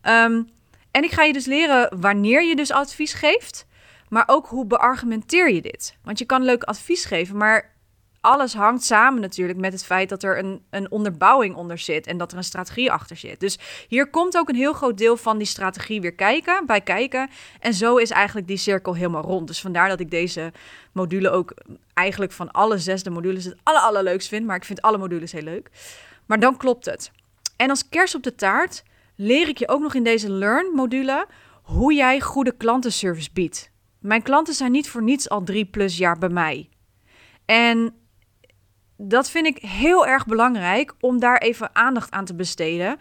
Um, 0.04 0.50
en 0.92 1.04
ik 1.04 1.12
ga 1.12 1.24
je 1.24 1.34
dus 1.34 1.46
leren 1.46 2.00
wanneer 2.00 2.44
je 2.44 2.56
dus 2.56 2.72
advies 2.72 3.14
geeft, 3.14 3.66
maar 4.10 4.24
ook 4.28 4.48
hoe 4.48 4.66
beargumenteer 4.66 5.54
je 5.54 5.62
dit. 5.62 5.98
Want 6.04 6.20
je 6.20 6.26
kan 6.26 6.44
leuk 6.44 6.64
advies 6.64 7.06
geven, 7.06 7.38
maar 7.38 7.76
alles 8.22 8.54
hangt 8.54 8.84
samen 8.84 9.22
natuurlijk 9.22 9.60
met 9.60 9.72
het 9.72 9.86
feit 9.86 10.10
dat 10.10 10.24
er 10.24 10.38
een, 10.38 10.66
een 10.70 10.92
onderbouwing 10.92 11.56
onder 11.56 11.78
zit 11.78 12.08
en 12.08 12.18
dat 12.18 12.32
er 12.32 12.38
een 12.38 12.44
strategie 12.44 12.92
achter 12.92 13.18
zit. 13.18 13.40
Dus 13.40 13.60
hier 13.88 14.10
komt 14.10 14.38
ook 14.38 14.50
een 14.50 14.56
heel 14.56 14.74
groot 14.74 14.98
deel 14.98 15.18
van 15.18 15.38
die 15.38 15.48
strategie 15.48 16.02
weer 16.02 16.14
kijken, 16.14 16.66
bij 16.66 16.82
kijken. 16.82 17.30
En 17.60 17.74
zo 17.74 17.96
is 17.96 18.10
eigenlijk 18.10 18.48
die 18.48 18.58
cirkel 18.58 18.96
helemaal 18.96 19.24
rond. 19.24 19.48
Dus 19.48 19.62
vandaar 19.62 19.90
dat 19.90 20.00
ik 20.00 20.12
deze 20.12 20.52
module 20.92 21.30
ook 21.30 21.54
eigenlijk 21.94 22.32
van 22.32 22.52
alle 22.52 22.78
zesde 22.78 23.10
modules 23.10 23.46
het 23.46 23.58
aller, 23.64 23.82
allerleukst 23.82 24.28
vind. 24.28 24.46
Maar 24.46 24.56
ik 24.56 24.66
vind 24.66 24.82
alle 24.82 24.98
modules 24.98 25.32
heel 25.32 25.42
leuk. 25.42 25.70
Maar 26.26 26.40
dan 26.40 26.58
klopt 26.58 26.86
het. 26.86 27.12
En 27.56 27.70
als 27.70 27.90
kers 27.90 28.16
op 28.16 28.24
de 28.24 28.36
taart 28.36 28.84
leer 29.16 29.48
ik 29.48 29.58
je 29.58 29.68
ook 29.68 29.82
nog 29.82 29.94
in 29.94 30.04
deze 30.04 30.30
Learn 30.30 30.72
module 30.76 31.28
hoe 31.62 31.94
jij 31.94 32.22
goede 32.22 32.52
klantenservice 32.58 33.30
biedt. 33.34 33.72
Mijn 34.08 34.22
klanten 34.22 34.54
zijn 34.54 34.72
niet 34.72 34.90
voor 34.90 35.04
niets 35.04 35.30
al 35.30 35.44
drie 35.44 35.66
plus 35.66 35.98
jaar 35.98 36.18
bij 36.18 36.30
mij. 36.30 36.70
En 37.46 37.96
dat 38.98 39.30
vind 39.30 39.46
ik 39.46 39.58
heel 39.58 40.08
erg 40.08 40.26
belangrijk 40.26 40.94
om 41.00 41.20
daar 41.20 41.38
even 41.38 41.76
aandacht 41.76 42.12
aan 42.12 42.26
te 42.26 42.36
besteden. 42.36 42.98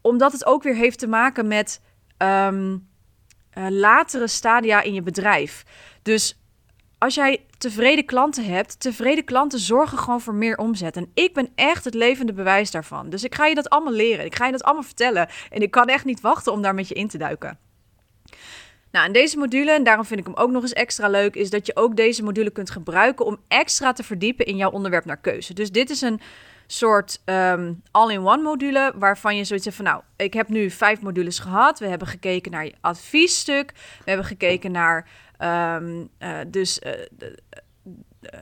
Omdat 0.00 0.32
het 0.32 0.46
ook 0.46 0.62
weer 0.62 0.74
heeft 0.74 0.98
te 0.98 1.06
maken 1.06 1.46
met 1.46 1.80
ehm, 2.16 2.78
eh, 3.50 3.66
latere 3.68 4.28
stadia 4.28 4.82
in 4.82 4.94
je 4.94 5.02
bedrijf. 5.02 5.64
Dus 6.02 6.40
als 6.98 7.14
jij 7.14 7.46
tevreden 7.58 8.04
klanten 8.04 8.44
hebt, 8.44 8.80
tevreden 8.80 9.24
klanten 9.24 9.58
zorgen 9.58 9.98
gewoon 9.98 10.20
voor 10.20 10.34
meer 10.34 10.56
omzet. 10.56 10.96
En 10.96 11.10
ik 11.14 11.34
ben 11.34 11.48
echt 11.54 11.84
het 11.84 11.94
levende 11.94 12.32
bewijs 12.32 12.70
daarvan. 12.70 13.10
Dus 13.10 13.24
ik 13.24 13.34
ga 13.34 13.46
je 13.46 13.54
dat 13.54 13.70
allemaal 13.70 13.92
leren. 13.92 14.24
Ik 14.24 14.36
ga 14.36 14.46
je 14.46 14.52
dat 14.52 14.62
allemaal 14.62 14.82
vertellen. 14.82 15.28
En 15.50 15.62
ik 15.62 15.70
kan 15.70 15.86
echt 15.86 16.04
niet 16.04 16.20
wachten 16.20 16.52
om 16.52 16.62
daar 16.62 16.74
met 16.74 16.88
je 16.88 16.94
in 16.94 17.08
te 17.08 17.18
duiken. 17.18 17.70
Nou, 18.92 19.06
en 19.06 19.12
deze 19.12 19.38
module, 19.38 19.72
en 19.72 19.84
daarom 19.84 20.04
vind 20.04 20.20
ik 20.20 20.26
hem 20.26 20.34
ook 20.34 20.50
nog 20.50 20.62
eens 20.62 20.72
extra 20.72 21.08
leuk, 21.08 21.34
is 21.34 21.50
dat 21.50 21.66
je 21.66 21.76
ook 21.76 21.96
deze 21.96 22.22
module 22.22 22.50
kunt 22.50 22.70
gebruiken 22.70 23.26
om 23.26 23.38
extra 23.48 23.92
te 23.92 24.02
verdiepen 24.02 24.46
in 24.46 24.56
jouw 24.56 24.70
onderwerp 24.70 25.04
naar 25.04 25.16
keuze. 25.16 25.54
Dus 25.54 25.70
dit 25.70 25.90
is 25.90 26.00
een 26.00 26.20
soort 26.66 27.20
um, 27.24 27.82
all-in-one 27.90 28.42
module 28.42 28.92
waarvan 28.94 29.36
je 29.36 29.44
zoiets 29.44 29.64
hebt 29.64 29.76
van, 29.76 29.86
nou, 29.86 30.02
ik 30.16 30.34
heb 30.34 30.48
nu 30.48 30.70
vijf 30.70 31.00
modules 31.00 31.38
gehad. 31.38 31.78
We 31.78 31.86
hebben 31.86 32.08
gekeken 32.08 32.50
naar 32.50 32.64
je 32.64 32.74
adviesstuk, 32.80 33.72
we 33.74 34.10
hebben 34.10 34.26
gekeken 34.26 34.72
naar 34.72 35.08
um, 35.76 36.08
uh, 36.18 36.38
dus 36.46 36.80
uh, 36.86 36.92
de, 37.10 37.38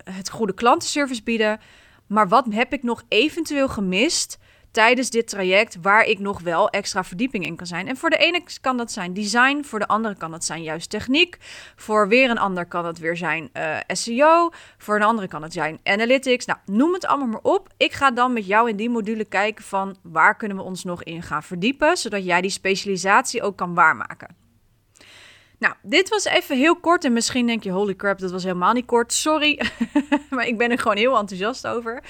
het 0.05 0.31
goede 0.31 0.55
klantenservice 0.55 1.23
bieden. 1.23 1.61
Maar 2.07 2.29
wat 2.29 2.47
heb 2.51 2.73
ik 2.73 2.83
nog 2.83 3.03
eventueel 3.09 3.69
gemist 3.69 4.39
tijdens 4.71 5.11
dit 5.11 5.29
traject 5.29 5.77
waar 5.83 6.05
ik 6.05 6.19
nog 6.19 6.41
wel 6.41 6.69
extra 6.69 7.05
verdieping 7.05 7.47
in 7.47 7.57
kan 7.57 7.67
zijn. 7.67 7.89
En 7.89 7.97
voor 7.97 8.11
de 8.11 8.17
ene 8.17 8.43
kan 8.61 8.77
dat 8.77 8.93
zijn 8.93 9.15
design, 9.15 9.63
voor 9.65 9.79
de 9.79 9.87
andere 9.87 10.17
kan 10.17 10.31
dat 10.31 10.45
zijn 10.45 10.63
juist 10.63 10.91
techniek, 10.91 11.37
voor 11.77 12.09
weer 12.09 12.31
een 12.31 12.39
ander 12.39 12.67
kan 12.67 12.87
het 12.87 12.99
weer 12.99 13.17
zijn 13.17 13.49
eh, 13.53 13.77
SEO, 13.87 14.51
voor 14.79 14.97
een 14.97 15.03
andere 15.03 15.29
kan 15.29 15.43
het 15.43 15.53
zijn 15.53 15.81
analytics. 15.85 16.45
Nou, 16.45 16.59
noem 16.67 16.93
het 16.93 17.07
allemaal 17.07 17.29
maar 17.29 17.53
op. 17.53 17.69
Ik 17.77 17.93
ga 17.93 18.11
dan 18.11 18.33
met 18.33 18.47
jou 18.47 18.69
in 18.69 18.77
die 18.77 18.91
module 18.91 19.25
kijken 19.25 19.65
van 19.65 19.97
waar 20.03 20.37
kunnen 20.37 20.57
we 20.57 20.63
ons 20.63 20.85
nog 20.85 21.03
in 21.03 21.23
gaan 21.23 21.43
verdiepen, 21.43 21.97
zodat 21.97 22.25
jij 22.25 22.41
die 22.41 22.51
specialisatie 22.51 23.43
ook 23.43 23.57
kan 23.57 23.75
waarmaken. 23.75 24.40
Nou, 25.61 25.75
dit 25.83 26.09
was 26.09 26.25
even 26.25 26.57
heel 26.57 26.77
kort. 26.77 27.05
En 27.05 27.13
misschien 27.13 27.47
denk 27.47 27.63
je, 27.63 27.71
holy 27.71 27.97
crap, 27.97 28.19
dat 28.19 28.31
was 28.31 28.43
helemaal 28.43 28.73
niet 28.73 28.87
kort. 28.87 29.13
Sorry, 29.13 29.61
maar 30.31 30.47
ik 30.47 30.59
ben 30.59 30.71
er 30.71 30.79
gewoon 30.79 30.97
heel 30.97 31.19
enthousiast 31.19 31.67
over. 31.67 32.03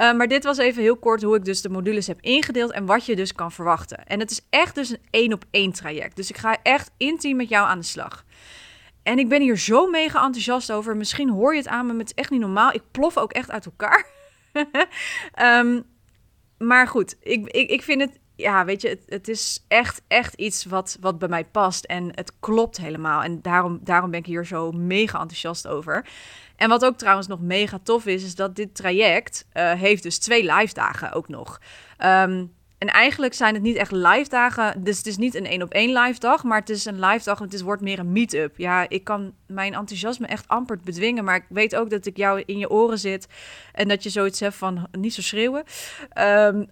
Uh, 0.00 0.12
maar 0.12 0.28
dit 0.28 0.44
was 0.44 0.58
even 0.58 0.82
heel 0.82 0.96
kort 0.96 1.22
hoe 1.22 1.36
ik 1.36 1.44
dus 1.44 1.62
de 1.62 1.68
modules 1.68 2.06
heb 2.06 2.20
ingedeeld 2.20 2.72
en 2.72 2.86
wat 2.86 3.06
je 3.06 3.16
dus 3.16 3.32
kan 3.32 3.52
verwachten. 3.52 4.06
En 4.06 4.20
het 4.20 4.30
is 4.30 4.40
echt 4.50 4.74
dus 4.74 4.90
een 4.90 5.00
één 5.10 5.32
op 5.32 5.44
één 5.50 5.72
traject. 5.72 6.16
Dus 6.16 6.30
ik 6.30 6.36
ga 6.36 6.56
echt 6.62 6.90
intiem 6.96 7.36
met 7.36 7.48
jou 7.48 7.68
aan 7.68 7.78
de 7.78 7.84
slag. 7.84 8.24
En 9.02 9.18
ik 9.18 9.28
ben 9.28 9.42
hier 9.42 9.58
zo 9.58 9.86
mega 9.86 10.24
enthousiast 10.24 10.72
over. 10.72 10.96
Misschien 10.96 11.30
hoor 11.30 11.52
je 11.52 11.58
het 11.58 11.68
aan 11.68 11.86
me, 11.86 11.92
maar 11.92 12.00
het 12.00 12.12
is 12.16 12.22
echt 12.22 12.30
niet 12.30 12.40
normaal. 12.40 12.72
Ik 12.72 12.82
plof 12.90 13.16
ook 13.16 13.32
echt 13.32 13.50
uit 13.50 13.64
elkaar. 13.66 14.06
um, 15.42 15.84
maar 16.68 16.88
goed, 16.88 17.16
ik, 17.20 17.46
ik, 17.46 17.70
ik 17.70 17.82
vind 17.82 18.00
het 18.00 18.18
ja, 18.38 18.64
weet 18.64 18.82
je, 18.82 18.88
het, 18.88 19.02
het, 19.06 19.28
is 19.28 19.64
echt, 19.68 20.02
echt 20.08 20.34
iets 20.34 20.64
wat, 20.64 20.96
wat 21.00 21.18
bij 21.18 21.28
mij 21.28 21.44
past. 21.44 21.84
En 21.84 22.10
het 22.14 22.32
klopt 22.40 22.76
helemaal. 22.76 23.22
En 23.22 23.42
daarom, 23.42 23.78
daarom 23.82 24.10
ben 24.10 24.20
ik 24.20 24.26
hier 24.26 24.46
zo 24.46 24.72
mega 24.72 25.20
enthousiast 25.20 25.66
over. 25.66 26.06
En 26.56 26.68
wat 26.68 26.84
ook 26.84 26.98
trouwens 26.98 27.26
nog 27.26 27.40
mega 27.40 27.78
tof 27.82 28.06
is, 28.06 28.24
is 28.24 28.34
dat 28.34 28.56
dit 28.56 28.74
traject 28.74 29.46
uh, 29.52 29.72
heeft 29.72 30.02
dus 30.02 30.18
twee 30.18 30.52
live 30.52 30.74
dagen 30.74 31.12
ook 31.12 31.28
nog. 31.28 31.60
Um, 32.04 32.56
en 32.78 32.88
eigenlijk 32.88 33.34
zijn 33.34 33.54
het 33.54 33.62
niet 33.62 33.76
echt 33.76 33.90
live 33.90 34.28
dagen. 34.28 34.84
Dus 34.84 34.96
het 34.96 35.06
is 35.06 35.16
niet 35.16 35.34
een 35.34 35.46
één 35.46 35.62
op 35.62 35.72
één 35.72 35.98
live 35.98 36.18
dag. 36.18 36.44
Maar 36.44 36.60
het 36.60 36.70
is 36.70 36.84
een 36.84 37.00
live 37.00 37.24
dag. 37.24 37.38
Het 37.38 37.60
wordt 37.60 37.82
meer 37.82 37.98
een 37.98 38.12
meet-up. 38.12 38.56
Ja, 38.56 38.88
ik 38.88 39.04
kan 39.04 39.34
mijn 39.46 39.74
enthousiasme 39.74 40.26
echt 40.26 40.48
amper 40.48 40.78
bedwingen. 40.84 41.24
Maar 41.24 41.36
ik 41.36 41.44
weet 41.48 41.76
ook 41.76 41.90
dat 41.90 42.06
ik 42.06 42.16
jou 42.16 42.42
in 42.46 42.58
je 42.58 42.70
oren 42.70 42.98
zit. 42.98 43.26
En 43.72 43.88
dat 43.88 44.02
je 44.02 44.10
zoiets 44.10 44.40
hebt 44.40 44.54
van 44.54 44.88
niet 44.92 45.14
zo 45.14 45.22
schreeuwen. 45.22 45.64
Um, 46.18 46.70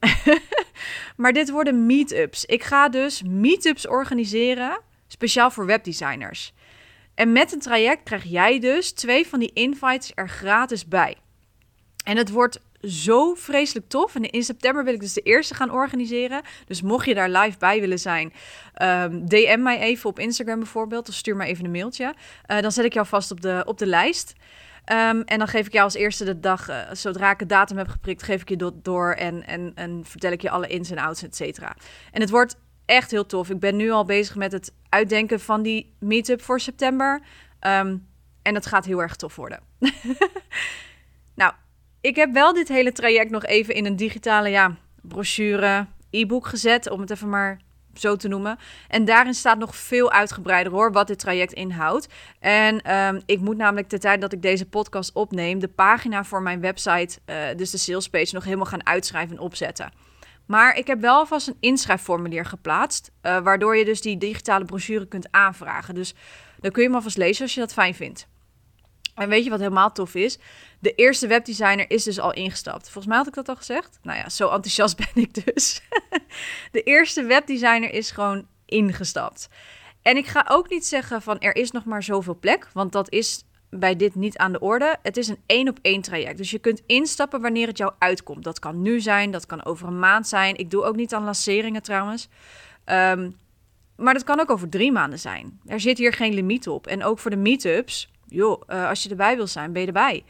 maar 1.16 1.32
dit 1.32 1.50
worden 1.50 1.86
meet-ups. 1.86 2.44
Ik 2.44 2.62
ga 2.62 2.88
dus 2.88 3.22
meet-ups 3.22 3.88
organiseren. 3.88 4.80
Speciaal 5.06 5.50
voor 5.50 5.66
webdesigners. 5.66 6.52
En 7.14 7.32
met 7.32 7.52
een 7.52 7.60
traject 7.60 8.02
krijg 8.02 8.24
jij 8.24 8.58
dus 8.58 8.92
twee 8.92 9.26
van 9.26 9.38
die 9.38 9.50
invites 9.52 10.12
er 10.14 10.28
gratis 10.28 10.86
bij. 10.86 11.16
En 12.04 12.16
het 12.16 12.30
wordt 12.30 12.60
zo 12.80 13.34
vreselijk 13.34 13.88
tof. 13.88 14.14
En 14.14 14.30
in 14.30 14.42
september 14.42 14.84
wil 14.84 14.94
ik 14.94 15.00
dus 15.00 15.12
de 15.12 15.20
eerste 15.20 15.54
gaan 15.54 15.70
organiseren. 15.70 16.42
Dus 16.66 16.82
mocht 16.82 17.06
je 17.06 17.14
daar 17.14 17.30
live 17.30 17.58
bij 17.58 17.80
willen 17.80 17.98
zijn, 17.98 18.32
DM 19.24 19.62
mij 19.62 19.78
even 19.78 20.10
op 20.10 20.18
Instagram 20.18 20.58
bijvoorbeeld. 20.58 21.08
Of 21.08 21.14
stuur 21.14 21.36
me 21.36 21.44
even 21.44 21.64
een 21.64 21.70
mailtje. 21.70 22.14
Uh, 22.46 22.60
dan 22.60 22.72
zet 22.72 22.84
ik 22.84 22.92
jou 22.92 23.06
vast 23.06 23.30
op 23.30 23.40
de, 23.40 23.62
op 23.66 23.78
de 23.78 23.86
lijst. 23.86 24.34
Um, 24.92 25.22
en 25.22 25.38
dan 25.38 25.48
geef 25.48 25.66
ik 25.66 25.72
jou 25.72 25.84
als 25.84 25.94
eerste 25.94 26.24
de 26.24 26.40
dag, 26.40 26.70
uh, 26.70 26.80
zodra 26.92 27.30
ik 27.30 27.40
het 27.40 27.48
datum 27.48 27.76
heb 27.76 27.88
geprikt, 27.88 28.22
geef 28.22 28.40
ik 28.40 28.48
je 28.48 28.56
do 28.56 28.70
door 28.82 29.12
en, 29.12 29.46
en, 29.46 29.72
en 29.74 30.04
vertel 30.04 30.32
ik 30.32 30.42
je 30.42 30.50
alle 30.50 30.66
ins 30.66 30.90
en 30.90 30.98
outs, 30.98 31.22
et 31.22 31.36
cetera. 31.36 31.76
En 32.12 32.20
het 32.20 32.30
wordt 32.30 32.56
echt 32.84 33.10
heel 33.10 33.26
tof. 33.26 33.50
Ik 33.50 33.60
ben 33.60 33.76
nu 33.76 33.90
al 33.90 34.04
bezig 34.04 34.36
met 34.36 34.52
het 34.52 34.72
uitdenken 34.88 35.40
van 35.40 35.62
die 35.62 35.94
meetup 35.98 36.42
voor 36.42 36.60
september. 36.60 37.20
Um, 37.60 38.06
en 38.42 38.54
het 38.54 38.66
gaat 38.66 38.84
heel 38.84 39.02
erg 39.02 39.16
tof 39.16 39.36
worden. 39.36 39.60
nou, 41.34 41.52
ik 42.06 42.16
heb 42.16 42.32
wel 42.32 42.52
dit 42.52 42.68
hele 42.68 42.92
traject 42.92 43.30
nog 43.30 43.44
even 43.44 43.74
in 43.74 43.86
een 43.86 43.96
digitale 43.96 44.48
ja, 44.48 44.76
brochure, 45.02 45.86
e-book 46.10 46.46
gezet, 46.46 46.90
om 46.90 47.00
het 47.00 47.10
even 47.10 47.28
maar 47.28 47.60
zo 47.94 48.16
te 48.16 48.28
noemen. 48.28 48.58
En 48.88 49.04
daarin 49.04 49.34
staat 49.34 49.58
nog 49.58 49.76
veel 49.76 50.12
uitgebreider 50.12 50.72
hoor, 50.72 50.92
wat 50.92 51.06
dit 51.06 51.18
traject 51.18 51.52
inhoudt. 51.52 52.08
En 52.40 52.96
um, 52.96 53.20
ik 53.26 53.40
moet 53.40 53.56
namelijk 53.56 53.90
de 53.90 53.98
tijd 53.98 54.20
dat 54.20 54.32
ik 54.32 54.42
deze 54.42 54.66
podcast 54.66 55.12
opneem, 55.12 55.58
de 55.58 55.68
pagina 55.68 56.24
voor 56.24 56.42
mijn 56.42 56.60
website, 56.60 57.18
uh, 57.26 57.36
dus 57.56 57.70
de 57.70 57.78
sales 57.78 58.08
page, 58.08 58.34
nog 58.34 58.44
helemaal 58.44 58.66
gaan 58.66 58.86
uitschrijven 58.86 59.36
en 59.36 59.42
opzetten. 59.42 59.92
Maar 60.46 60.76
ik 60.76 60.86
heb 60.86 61.00
wel 61.00 61.14
alvast 61.14 61.48
een 61.48 61.56
inschrijfformulier 61.60 62.44
geplaatst, 62.44 63.10
uh, 63.22 63.38
waardoor 63.38 63.76
je 63.76 63.84
dus 63.84 64.00
die 64.00 64.18
digitale 64.18 64.64
brochure 64.64 65.06
kunt 65.06 65.28
aanvragen. 65.30 65.94
Dus 65.94 66.14
dan 66.60 66.70
kun 66.70 66.82
je 66.82 66.88
hem 66.88 66.96
alvast 66.96 67.16
lezen 67.16 67.42
als 67.42 67.54
je 67.54 67.60
dat 67.60 67.72
fijn 67.72 67.94
vindt. 67.94 68.28
En 69.16 69.28
weet 69.28 69.44
je 69.44 69.50
wat 69.50 69.58
helemaal 69.58 69.92
tof 69.92 70.14
is? 70.14 70.38
De 70.78 70.94
eerste 70.94 71.26
webdesigner 71.26 71.90
is 71.90 72.04
dus 72.04 72.20
al 72.20 72.32
ingestapt. 72.32 72.82
Volgens 72.82 73.06
mij 73.06 73.16
had 73.16 73.26
ik 73.26 73.34
dat 73.34 73.48
al 73.48 73.56
gezegd. 73.56 73.98
Nou 74.02 74.18
ja, 74.18 74.28
zo 74.28 74.44
enthousiast 74.44 74.96
ben 75.14 75.22
ik 75.22 75.44
dus. 75.44 75.82
de 76.72 76.82
eerste 76.82 77.24
webdesigner 77.24 77.92
is 77.92 78.10
gewoon 78.10 78.46
ingestapt. 78.64 79.48
En 80.02 80.16
ik 80.16 80.26
ga 80.26 80.46
ook 80.48 80.70
niet 80.70 80.86
zeggen 80.86 81.22
van 81.22 81.38
er 81.38 81.56
is 81.56 81.70
nog 81.70 81.84
maar 81.84 82.02
zoveel 82.02 82.38
plek, 82.38 82.68
want 82.72 82.92
dat 82.92 83.10
is 83.10 83.44
bij 83.70 83.96
dit 83.96 84.14
niet 84.14 84.36
aan 84.38 84.52
de 84.52 84.60
orde. 84.60 84.96
Het 85.02 85.16
is 85.16 85.28
een 85.28 85.42
één 85.46 85.68
op 85.68 85.78
één 85.82 86.02
traject. 86.02 86.36
Dus 86.36 86.50
je 86.50 86.58
kunt 86.58 86.82
instappen 86.86 87.40
wanneer 87.40 87.66
het 87.66 87.78
jou 87.78 87.92
uitkomt. 87.98 88.44
Dat 88.44 88.58
kan 88.58 88.82
nu 88.82 89.00
zijn, 89.00 89.30
dat 89.30 89.46
kan 89.46 89.64
over 89.64 89.86
een 89.86 89.98
maand 89.98 90.28
zijn. 90.28 90.56
Ik 90.56 90.70
doe 90.70 90.84
ook 90.84 90.96
niet 90.96 91.14
aan 91.14 91.24
lanceringen 91.24 91.82
trouwens. 91.82 92.28
Um, 92.84 93.36
maar 93.96 94.14
dat 94.14 94.24
kan 94.24 94.40
ook 94.40 94.50
over 94.50 94.68
drie 94.68 94.92
maanden 94.92 95.18
zijn. 95.18 95.60
Er 95.66 95.80
zit 95.80 95.98
hier 95.98 96.12
geen 96.12 96.34
limiet 96.34 96.68
op. 96.68 96.86
En 96.86 97.04
ook 97.04 97.18
voor 97.18 97.30
de 97.30 97.36
meetups 97.36 98.10
joh, 98.26 98.62
uh, 98.68 98.88
als 98.88 99.02
je 99.02 99.08
erbij 99.08 99.36
wil 99.36 99.46
zijn, 99.46 99.72
ben 99.72 99.80
je 99.80 99.86
erbij. 99.86 100.24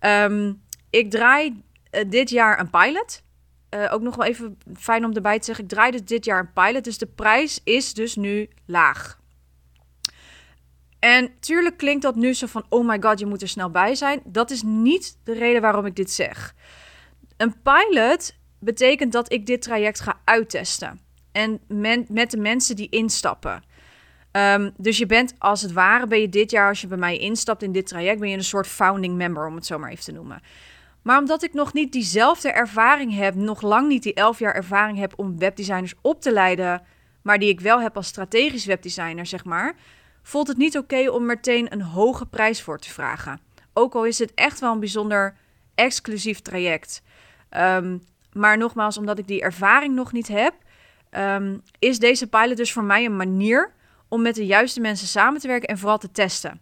Um, 0.00 0.62
ik 0.90 1.10
draai 1.10 1.62
uh, 1.90 2.00
dit 2.08 2.30
jaar 2.30 2.60
een 2.60 2.70
pilot. 2.70 3.22
Uh, 3.70 3.92
ook 3.92 4.02
nog 4.02 4.16
wel 4.16 4.26
even 4.26 4.58
fijn 4.74 5.04
om 5.04 5.12
erbij 5.12 5.38
te 5.38 5.44
zeggen. 5.44 5.64
Ik 5.64 5.70
draai 5.70 5.90
dus 5.90 6.04
dit 6.04 6.24
jaar 6.24 6.40
een 6.40 6.52
pilot. 6.52 6.84
Dus 6.84 6.98
de 6.98 7.06
prijs 7.06 7.60
is 7.64 7.94
dus 7.94 8.16
nu 8.16 8.48
laag. 8.66 9.20
En 10.98 11.38
tuurlijk 11.40 11.76
klinkt 11.76 12.02
dat 12.02 12.16
nu 12.16 12.34
zo 12.34 12.46
van: 12.46 12.66
oh 12.68 12.86
my 12.86 12.96
god, 13.00 13.18
je 13.18 13.26
moet 13.26 13.42
er 13.42 13.48
snel 13.48 13.70
bij 13.70 13.94
zijn. 13.94 14.20
Dat 14.24 14.50
is 14.50 14.62
niet 14.62 15.18
de 15.24 15.32
reden 15.32 15.62
waarom 15.62 15.86
ik 15.86 15.96
dit 15.96 16.10
zeg. 16.10 16.54
Een 17.36 17.54
pilot 17.62 18.34
betekent 18.58 19.12
dat 19.12 19.32
ik 19.32 19.46
dit 19.46 19.62
traject 19.62 20.00
ga 20.00 20.20
uittesten. 20.24 21.00
En 21.32 21.60
met 22.08 22.30
de 22.30 22.36
mensen 22.36 22.76
die 22.76 22.88
instappen. 22.88 23.62
Um, 24.36 24.72
dus 24.76 24.98
je 24.98 25.06
bent 25.06 25.34
als 25.38 25.62
het 25.62 25.72
ware, 25.72 26.06
ben 26.06 26.20
je 26.20 26.28
dit 26.28 26.50
jaar, 26.50 26.68
als 26.68 26.80
je 26.80 26.86
bij 26.86 26.98
mij 26.98 27.18
instapt 27.18 27.62
in 27.62 27.72
dit 27.72 27.86
traject, 27.86 28.20
ben 28.20 28.28
je 28.28 28.36
een 28.36 28.44
soort 28.44 28.66
founding 28.66 29.16
member, 29.16 29.46
om 29.46 29.54
het 29.54 29.66
zo 29.66 29.78
maar 29.78 29.90
even 29.90 30.04
te 30.04 30.12
noemen. 30.12 30.42
Maar 31.02 31.18
omdat 31.18 31.42
ik 31.42 31.54
nog 31.54 31.72
niet 31.72 31.92
diezelfde 31.92 32.50
ervaring 32.52 33.14
heb, 33.14 33.34
nog 33.34 33.62
lang 33.62 33.88
niet 33.88 34.02
die 34.02 34.14
elf 34.14 34.38
jaar 34.38 34.54
ervaring 34.54 34.98
heb 34.98 35.12
om 35.16 35.38
webdesigners 35.38 35.94
op 36.00 36.20
te 36.20 36.32
leiden, 36.32 36.82
maar 37.22 37.38
die 37.38 37.48
ik 37.48 37.60
wel 37.60 37.80
heb 37.80 37.96
als 37.96 38.06
strategisch 38.06 38.64
webdesigner, 38.64 39.26
zeg 39.26 39.44
maar, 39.44 39.74
voelt 40.22 40.48
het 40.48 40.56
niet 40.56 40.78
oké 40.78 41.10
om 41.10 41.26
meteen 41.26 41.72
een 41.72 41.82
hoge 41.82 42.26
prijs 42.26 42.62
voor 42.62 42.78
te 42.78 42.90
vragen. 42.90 43.40
Ook 43.72 43.94
al 43.94 44.04
is 44.04 44.18
het 44.18 44.34
echt 44.34 44.60
wel 44.60 44.72
een 44.72 44.80
bijzonder 44.80 45.36
exclusief 45.74 46.40
traject. 46.40 47.02
Ehm, 47.48 47.98
maar 48.32 48.58
nogmaals, 48.58 48.98
omdat 48.98 49.18
ik 49.18 49.26
die 49.26 49.42
ervaring 49.42 49.94
nog 49.94 50.12
niet 50.12 50.28
heb, 50.28 50.54
ehm, 51.10 51.56
is 51.78 51.98
deze 51.98 52.26
pilot 52.26 52.56
dus 52.56 52.72
voor 52.72 52.84
mij 52.84 53.04
een 53.04 53.16
manier 53.16 53.74
om 54.08 54.22
met 54.22 54.34
de 54.34 54.46
juiste 54.46 54.80
mensen 54.80 55.06
samen 55.06 55.40
te 55.40 55.46
werken 55.46 55.68
en 55.68 55.78
vooral 55.78 55.98
te 55.98 56.10
testen. 56.10 56.60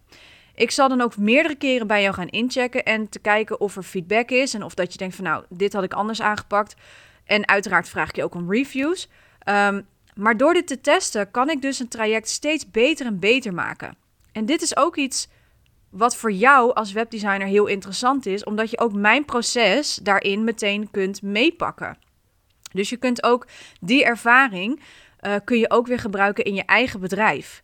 Ik 0.54 0.70
zal 0.70 0.88
dan 0.88 1.00
ook 1.00 1.16
meerdere 1.16 1.54
keren 1.54 1.86
bij 1.86 2.02
jou 2.02 2.14
gaan 2.14 2.28
inchecken 2.28 2.84
en 2.84 3.08
te 3.08 3.18
kijken 3.18 3.60
of 3.60 3.76
er 3.76 3.82
feedback 3.82 4.30
is 4.30 4.54
en 4.54 4.62
of 4.62 4.74
dat 4.74 4.92
je 4.92 4.98
denkt 4.98 5.14
van 5.14 5.24
nou, 5.24 5.44
dit 5.48 5.72
had 5.72 5.84
ik 5.84 5.92
anders 5.92 6.22
aangepakt. 6.22 6.74
En 7.24 7.48
uiteraard 7.48 7.88
vraag 7.88 8.08
ik 8.08 8.16
je 8.16 8.24
ook 8.24 8.34
om 8.34 8.52
reviews. 8.52 9.08
Ehm, 9.38 9.82
maar 10.14 10.36
door 10.36 10.54
dit 10.54 10.66
te 10.66 10.80
testen 10.80 11.30
kan 11.30 11.50
ik 11.50 11.62
dus 11.62 11.78
een 11.78 11.88
traject 11.88 12.28
steeds 12.28 12.70
beter 12.70 13.06
en 13.06 13.18
beter 13.18 13.54
maken. 13.54 13.96
En 14.32 14.46
dit 14.46 14.62
is 14.62 14.76
ook 14.76 14.96
iets 14.96 15.28
wat 15.90 16.16
voor 16.16 16.32
jou 16.32 16.74
als 16.74 16.92
webdesigner 16.92 17.46
heel 17.46 17.66
interessant 17.66 18.26
is, 18.26 18.44
omdat 18.44 18.70
je 18.70 18.78
ook 18.78 18.92
mijn 18.92 19.24
proces 19.24 19.94
daarin 20.02 20.44
meteen 20.44 20.90
kunt 20.90 21.22
meepakken. 21.22 21.98
Dus 22.72 22.88
je 22.88 22.96
kunt 22.96 23.22
ook 23.22 23.46
die 23.80 24.04
ervaring 24.04 24.80
uh, 25.26 25.34
kun 25.44 25.58
je 25.58 25.70
ook 25.70 25.86
weer 25.86 25.98
gebruiken 25.98 26.44
in 26.44 26.54
je 26.54 26.64
eigen 26.64 27.00
bedrijf. 27.00 27.62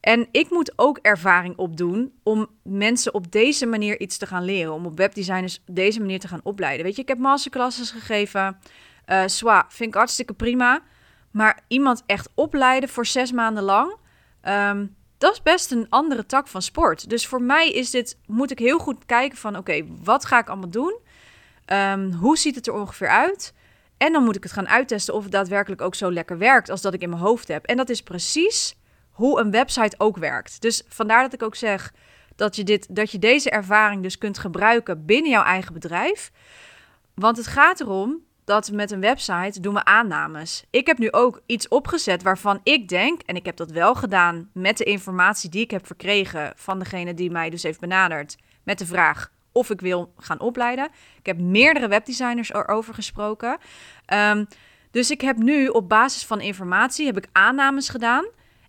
En 0.00 0.28
ik 0.30 0.50
moet 0.50 0.72
ook 0.76 0.98
ervaring 0.98 1.56
opdoen 1.56 2.12
om 2.22 2.48
mensen 2.62 3.14
op 3.14 3.32
deze 3.32 3.66
manier 3.66 4.00
iets 4.00 4.18
te 4.18 4.26
gaan 4.26 4.44
leren. 4.44 4.72
Om 4.72 4.86
op 4.86 4.96
webdesigners 4.96 5.60
op 5.66 5.74
deze 5.74 6.00
manier 6.00 6.18
te 6.18 6.28
gaan 6.28 6.40
opleiden. 6.42 6.84
Weet 6.84 6.96
je, 6.96 7.02
ik 7.02 7.08
heb 7.08 7.18
masterclasses 7.18 7.90
gegeven. 7.90 8.58
Uh, 9.06 9.24
vind 9.68 9.88
ik 9.88 9.94
hartstikke 9.94 10.32
prima. 10.32 10.82
Maar 11.30 11.64
iemand 11.68 12.02
echt 12.06 12.28
opleiden 12.34 12.88
voor 12.88 13.06
zes 13.06 13.32
maanden 13.32 13.62
lang. 13.62 13.96
Ehm, 14.40 14.86
dat 15.18 15.32
is 15.32 15.42
best 15.42 15.70
een 15.70 15.86
andere 15.88 16.26
tak 16.26 16.48
van 16.48 16.62
sport. 16.62 17.10
Dus 17.10 17.26
voor 17.26 17.42
mij 17.42 17.70
is 17.70 17.90
dit, 17.90 18.18
moet 18.26 18.50
ik 18.50 18.58
heel 18.58 18.78
goed 18.78 19.06
kijken 19.06 19.38
van 19.38 19.56
oké, 19.56 19.84
wat 20.02 20.24
ga 20.24 20.38
ik 20.38 20.48
allemaal 20.48 20.70
doen? 20.70 20.98
Um, 21.66 22.12
hoe 22.12 22.38
ziet 22.38 22.54
het 22.54 22.66
er 22.66 22.72
ongeveer 22.72 23.08
uit? 23.08 23.54
En 24.02 24.12
dan 24.12 24.24
moet 24.24 24.36
ik 24.36 24.42
het 24.42 24.52
gaan 24.52 24.68
uittesten 24.68 25.14
of 25.14 25.22
het 25.22 25.32
daadwerkelijk 25.32 25.80
ook 25.80 25.94
zo 25.94 26.12
lekker 26.12 26.38
werkt 26.38 26.70
als 26.70 26.80
dat 26.80 26.94
ik 26.94 27.02
in 27.02 27.08
mijn 27.08 27.22
hoofd 27.22 27.48
heb. 27.48 27.64
En 27.64 27.76
dat 27.76 27.88
is 27.88 28.02
precies 28.02 28.76
hoe 29.10 29.40
een 29.40 29.50
website 29.50 29.94
ook 29.98 30.16
werkt. 30.16 30.60
Dus 30.60 30.82
vandaar 30.88 31.22
dat 31.22 31.32
ik 31.32 31.42
ook 31.42 31.54
zeg 31.54 31.92
dat 32.36 32.56
je, 32.56 32.64
dit, 32.64 32.94
dat 32.94 33.10
je 33.10 33.18
deze 33.18 33.50
ervaring 33.50 34.02
dus 34.02 34.18
kunt 34.18 34.38
gebruiken 34.38 35.04
binnen 35.04 35.30
jouw 35.30 35.44
eigen 35.44 35.72
bedrijf. 35.72 36.30
Want 37.14 37.36
het 37.36 37.46
gaat 37.46 37.80
erom 37.80 38.18
dat 38.44 38.70
met 38.70 38.90
een 38.90 39.00
website 39.00 39.60
doen 39.60 39.74
we 39.74 39.84
aannames. 39.84 40.64
Ik 40.70 40.86
heb 40.86 40.98
nu 40.98 41.12
ook 41.12 41.42
iets 41.46 41.68
opgezet 41.68 42.22
waarvan 42.22 42.60
ik 42.62 42.88
denk, 42.88 43.20
en 43.22 43.36
ik 43.36 43.46
heb 43.46 43.56
dat 43.56 43.70
wel 43.70 43.94
gedaan 43.94 44.50
met 44.52 44.78
de 44.78 44.84
informatie 44.84 45.50
die 45.50 45.62
ik 45.62 45.70
heb 45.70 45.86
verkregen 45.86 46.52
van 46.56 46.78
degene 46.78 47.14
die 47.14 47.30
mij 47.30 47.50
dus 47.50 47.62
heeft 47.62 47.80
benaderd 47.80 48.36
met 48.62 48.78
de 48.78 48.86
vraag 48.86 49.30
of 49.52 49.70
ik 49.70 49.80
wil 49.80 50.12
gaan 50.16 50.40
opleiden. 50.40 50.88
Ik 51.18 51.26
heb 51.26 51.40
meerdere 51.40 51.88
webdesigners 51.88 52.52
erover 52.52 52.94
gesproken. 52.94 53.58
Um, 54.14 54.46
dus 54.90 55.10
ik 55.10 55.20
heb 55.20 55.36
nu 55.36 55.66
op 55.68 55.88
basis 55.88 56.26
van 56.26 56.40
informatie 56.40 57.06
heb 57.06 57.16
ik 57.16 57.28
aannames 57.32 57.88
gedaan 57.88 58.24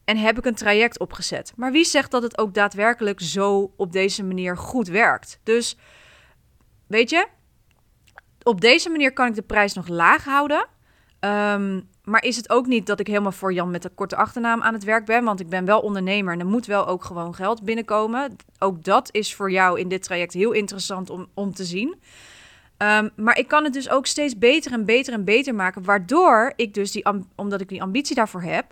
en 0.06 0.18
heb 0.18 0.38
ik 0.38 0.46
een 0.46 0.56
traject 0.56 1.00
opgezet. 1.00 1.54
Maar 1.56 1.72
wie 1.72 1.86
zegt 1.86 2.12
dat 2.12 2.24
het 2.24 2.38
ook 2.38 2.54
daadwerkelijk 2.54 3.22
zo 3.22 3.74
op 3.76 3.92
deze 3.92 4.24
manier 4.24 4.58
goed 4.58 4.88
werkt? 4.88 5.40
Dus 5.44 5.78
weet 6.88 7.10
je, 7.10 7.28
op 8.44 8.62
deze 8.62 8.90
manier 8.90 9.14
kan 9.14 9.28
ik 9.28 9.36
de 9.36 9.42
prijs 9.42 9.74
nog 9.74 9.88
laag 9.88 10.24
houden. 10.24 10.68
Ehm, 11.20 11.82
maar 12.04 12.24
is 12.24 12.36
het 12.36 12.50
ook 12.50 12.66
niet 12.66 12.86
dat 12.86 13.00
ik 13.00 13.08
helemaal 13.08 13.32
voor 13.32 13.54
Jan 13.54 13.72
met 13.72 13.86
een 13.86 13.94
korte 13.94 14.16
achternaam 14.16 14.62
aan 14.62 14.74
het 14.74 14.84
werk 14.84 15.06
ben? 15.06 15.24
Want 15.24 15.40
ik 15.40 15.50
ben 15.50 15.66
wel 15.66 15.80
ondernemer 15.80 16.34
en 16.34 16.40
er 16.40 16.46
moet 16.46 16.66
wel 16.66 16.88
ook 16.88 17.04
gewoon 17.04 17.36
geld 17.36 17.64
binnenkomen. 17.64 18.36
Ook 18.60 18.84
dat 18.84 19.10
is 19.12 19.36
voor 19.36 19.52
jou 19.52 19.80
in 19.80 19.88
dit 19.88 20.04
traject 20.04 20.34
heel 20.34 20.52
interessant 20.52 21.10
om, 21.10 21.28
om 21.34 21.54
te 21.54 21.66
zien. 21.66 21.96
Ehm, 22.78 23.10
maar 23.16 23.38
ik 23.38 23.48
kan 23.48 23.64
het 23.64 23.74
dus 23.74 23.90
ook 23.90 24.06
steeds 24.06 24.38
beter 24.38 24.72
en 24.72 24.86
beter 24.86 25.14
en 25.14 25.24
beter 25.24 25.56
maken. 25.56 25.84
Waardoor 25.84 26.54
ik 26.56 26.74
dus, 26.74 26.92
die, 26.92 27.06
omdat 27.36 27.62
ik 27.62 27.70
die 27.70 27.82
ambitie 27.82 28.16
daarvoor 28.16 28.42
heb, 28.42 28.66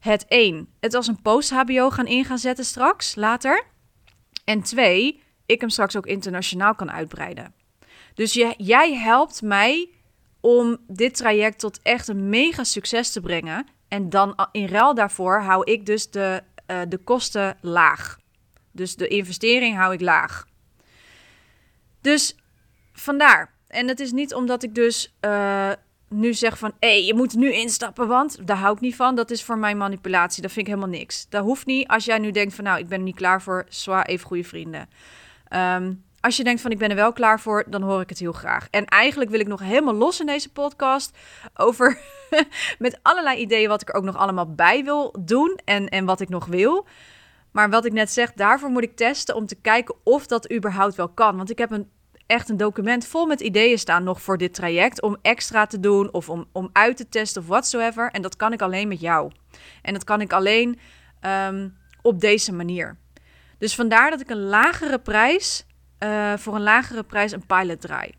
het 0.00 0.24
één, 0.28 0.68
het 0.80 0.94
als 0.94 1.06
een 1.06 1.22
post-HBO 1.22 1.90
gaan 1.90 2.06
in 2.06 2.24
gaan 2.24 2.38
zetten 2.38 2.64
straks, 2.64 3.14
later. 3.14 3.64
En 4.44 4.62
twee, 4.62 5.22
ik 5.46 5.60
hem 5.60 5.70
straks 5.70 5.96
ook 5.96 6.06
internationaal 6.06 6.74
kan 6.74 6.90
uitbreiden. 6.90 7.54
Dus 8.14 8.32
je, 8.32 8.54
jij 8.56 8.94
helpt 8.94 9.42
mij 9.42 9.88
om 10.40 10.76
dit 10.86 11.16
traject 11.16 11.58
tot 11.58 11.80
echt 11.82 12.08
een 12.08 12.28
mega 12.28 12.64
succes 12.64 13.12
te 13.12 13.20
brengen. 13.20 13.66
En 13.88 14.10
dan 14.10 14.48
in 14.52 14.66
ruil 14.66 14.94
daarvoor 14.94 15.40
hou 15.40 15.70
ik 15.70 15.86
dus 15.86 16.10
de, 16.10 16.42
uh, 16.66 16.80
de 16.88 16.98
kosten 16.98 17.56
laag. 17.60 18.18
Dus 18.72 18.96
de 18.96 19.08
investering 19.08 19.76
hou 19.76 19.92
ik 19.92 20.00
laag. 20.00 20.46
Dus 22.00 22.36
vandaar. 22.92 23.54
En 23.68 23.88
het 23.88 24.00
is 24.00 24.12
niet 24.12 24.34
omdat 24.34 24.62
ik 24.62 24.74
dus 24.74 25.14
uh, 25.20 25.70
nu 26.08 26.34
zeg 26.34 26.58
van... 26.58 26.72
hé, 26.78 26.88
hey, 26.88 27.04
je 27.04 27.14
moet 27.14 27.34
nu 27.34 27.52
instappen, 27.52 28.08
want 28.08 28.46
daar 28.46 28.56
hou 28.56 28.74
ik 28.74 28.80
niet 28.80 28.96
van. 28.96 29.14
Dat 29.14 29.30
is 29.30 29.42
voor 29.42 29.58
mij 29.58 29.74
manipulatie. 29.74 30.42
Dat 30.42 30.52
vind 30.52 30.66
ik 30.66 30.72
helemaal 30.72 30.98
niks. 30.98 31.28
Dat 31.28 31.44
hoeft 31.44 31.66
niet. 31.66 31.88
Als 31.88 32.04
jij 32.04 32.18
nu 32.18 32.30
denkt 32.30 32.54
van... 32.54 32.64
nou, 32.64 32.78
ik 32.78 32.88
ben 32.88 32.98
er 32.98 33.04
niet 33.04 33.14
klaar 33.14 33.42
voor. 33.42 33.66
Zwaar 33.68 34.06
even 34.06 34.26
goede 34.26 34.44
vrienden. 34.44 34.88
Um, 35.54 36.04
als 36.20 36.36
je 36.36 36.44
denkt 36.44 36.60
van 36.60 36.70
ik 36.70 36.78
ben 36.78 36.90
er 36.90 36.96
wel 36.96 37.12
klaar 37.12 37.40
voor, 37.40 37.64
dan 37.68 37.82
hoor 37.82 38.00
ik 38.00 38.08
het 38.08 38.18
heel 38.18 38.32
graag. 38.32 38.68
En 38.70 38.84
eigenlijk 38.84 39.30
wil 39.30 39.40
ik 39.40 39.46
nog 39.46 39.60
helemaal 39.60 39.94
los 39.94 40.20
in 40.20 40.26
deze 40.26 40.52
podcast 40.52 41.16
over 41.54 41.98
met 42.78 42.98
allerlei 43.02 43.40
ideeën 43.40 43.68
wat 43.68 43.82
ik 43.82 43.88
er 43.88 43.94
ook 43.94 44.04
nog 44.04 44.16
allemaal 44.16 44.54
bij 44.54 44.84
wil 44.84 45.14
doen 45.20 45.58
en, 45.64 45.88
en 45.88 46.04
wat 46.04 46.20
ik 46.20 46.28
nog 46.28 46.46
wil. 46.46 46.86
Maar 47.50 47.70
wat 47.70 47.84
ik 47.84 47.92
net 47.92 48.10
zeg, 48.10 48.32
daarvoor 48.32 48.70
moet 48.70 48.82
ik 48.82 48.96
testen 48.96 49.34
om 49.34 49.46
te 49.46 49.54
kijken 49.54 49.94
of 50.04 50.26
dat 50.26 50.52
überhaupt 50.52 50.94
wel 50.94 51.08
kan. 51.08 51.36
Want 51.36 51.50
ik 51.50 51.58
heb 51.58 51.70
een, 51.70 51.90
echt 52.26 52.48
een 52.48 52.56
document 52.56 53.06
vol 53.06 53.26
met 53.26 53.40
ideeën 53.40 53.78
staan 53.78 54.04
nog 54.04 54.22
voor 54.22 54.38
dit 54.38 54.54
traject. 54.54 55.02
Om 55.02 55.16
extra 55.22 55.66
te 55.66 55.80
doen 55.80 56.12
of 56.12 56.28
om, 56.28 56.46
om 56.52 56.70
uit 56.72 56.96
te 56.96 57.08
testen 57.08 57.42
of 57.42 57.48
whatsoever. 57.48 58.10
En 58.10 58.22
dat 58.22 58.36
kan 58.36 58.52
ik 58.52 58.62
alleen 58.62 58.88
met 58.88 59.00
jou. 59.00 59.32
En 59.82 59.92
dat 59.92 60.04
kan 60.04 60.20
ik 60.20 60.32
alleen 60.32 60.78
um, 61.48 61.76
op 62.02 62.20
deze 62.20 62.52
manier. 62.52 62.96
Dus 63.58 63.74
vandaar 63.74 64.10
dat 64.10 64.20
ik 64.20 64.30
een 64.30 64.46
lagere 64.46 64.98
prijs 64.98 65.66
uh, 66.04 66.36
voor 66.36 66.54
een 66.54 66.62
lagere 66.62 67.02
prijs 67.02 67.32
een 67.32 67.46
pilot 67.46 67.80
draai. 67.80 68.14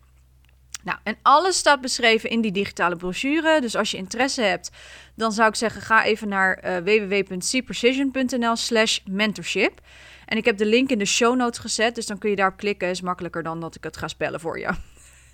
Nou, 0.84 0.98
en 1.02 1.16
alles 1.22 1.56
staat 1.56 1.80
beschreven 1.80 2.30
in 2.30 2.40
die 2.40 2.52
digitale 2.52 2.96
brochure. 2.96 3.60
Dus 3.60 3.76
als 3.76 3.90
je 3.90 3.96
interesse 3.96 4.42
hebt, 4.42 4.70
dan 5.14 5.32
zou 5.32 5.48
ik 5.48 5.54
zeggen: 5.54 5.82
ga 5.82 6.04
even 6.04 6.28
naar 6.28 6.64
uh, 6.64 6.76
www.cprecision.nl 6.76 8.56
slash 8.56 8.98
mentorship. 9.04 9.80
En 10.26 10.36
ik 10.36 10.44
heb 10.44 10.56
de 10.56 10.66
link 10.66 10.90
in 10.90 10.98
de 10.98 11.04
show 11.04 11.36
notes 11.36 11.58
gezet, 11.58 11.94
dus 11.94 12.06
dan 12.06 12.18
kun 12.18 12.30
je 12.30 12.36
daarop 12.36 12.56
klikken. 12.56 12.88
Is 12.88 13.00
makkelijker 13.00 13.42
dan 13.42 13.60
dat 13.60 13.74
ik 13.74 13.84
het 13.84 13.96
ga 13.96 14.08
spellen 14.08 14.40
voor 14.40 14.58
je. 14.58 14.70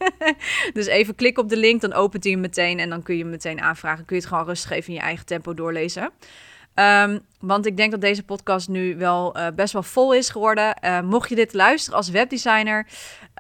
dus 0.73 0.87
even 0.87 1.15
klik 1.15 1.39
op 1.39 1.49
de 1.49 1.57
link, 1.57 1.81
dan 1.81 1.93
opent 1.93 2.25
hij 2.25 2.33
hem 2.33 2.41
meteen 2.41 2.79
en 2.79 2.89
dan 2.89 3.03
kun 3.03 3.17
je 3.17 3.23
hem 3.23 3.31
meteen 3.31 3.61
aanvragen. 3.61 4.05
Kun 4.05 4.17
je 4.17 4.23
het 4.23 4.31
gewoon 4.31 4.47
rustig 4.47 4.71
even 4.71 4.89
in 4.89 4.95
je 4.95 5.01
eigen 5.01 5.27
tempo 5.27 5.55
doorlezen. 5.55 6.11
Um, 6.79 7.21
want 7.41 7.67
ik 7.67 7.77
denk 7.77 7.91
dat 7.91 8.01
deze 8.01 8.23
podcast 8.23 8.69
nu 8.69 8.97
wel 8.97 9.37
uh, 9.37 9.47
best 9.55 9.73
wel 9.73 9.83
vol 9.83 10.15
is 10.15 10.29
geworden. 10.29 10.77
Uh, 10.85 11.01
mocht 11.01 11.29
je 11.29 11.35
dit 11.35 11.55
luisteren 11.55 11.99
als 11.99 12.11
webdesigner, 12.11 12.87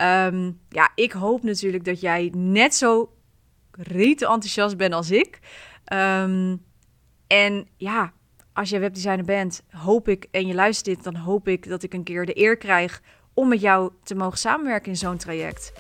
um, 0.03 0.61
ja, 0.69 0.91
ik 0.95 1.13
hoop 1.13 1.43
natuurlijk 1.43 1.85
dat 1.85 2.01
jij 2.01 2.33
net 2.37 2.75
zo 2.75 3.13
riet 3.71 4.23
enthousiast 4.23 4.77
bent 4.77 4.95
als 4.95 5.11
ik. 5.11 5.39
Um, 5.93 6.65
en 7.27 7.69
ja, 7.77 8.13
als 8.53 8.71
jij 8.71 8.81
webdesigner 8.81 9.25
bent, 9.25 9.63
hoop 9.71 10.09
ik, 10.09 10.27
en 10.31 10.47
je 10.47 10.55
luistert 10.55 10.97
dit, 10.97 11.05
dan 11.05 11.17
hoop 11.17 11.49
ik 11.49 11.69
dat 11.69 11.83
ik 11.83 11.95
een 11.95 12.05
keer 12.05 12.27
de 12.27 12.41
eer 12.41 12.57
krijg 12.57 13.03
om 13.35 13.49
met 13.49 13.61
jou 13.61 13.93
te 14.03 14.15
mogen 14.15 14.39
samenwerken 14.39 14.91
in 14.91 14.97
zo'n 14.97 15.17
traject. 15.17 15.73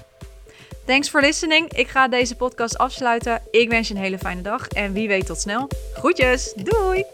Thanks 0.87 1.09
for 1.09 1.21
listening. 1.21 1.73
Ik 1.73 1.88
ga 1.88 2.09
deze 2.09 2.37
podcast 2.37 2.79
afsluiten. 2.79 3.42
Ik 3.51 3.68
wens 3.68 3.88
je 3.88 3.94
een 3.94 4.01
hele 4.01 4.18
fijne 4.18 4.42
dag 4.42 4.68
en 4.68 4.92
wie 4.92 5.09
weet 5.09 5.27
tot 5.27 5.40
snel. 5.40 5.68
Groetjes. 5.94 6.53
Doei! 6.55 7.05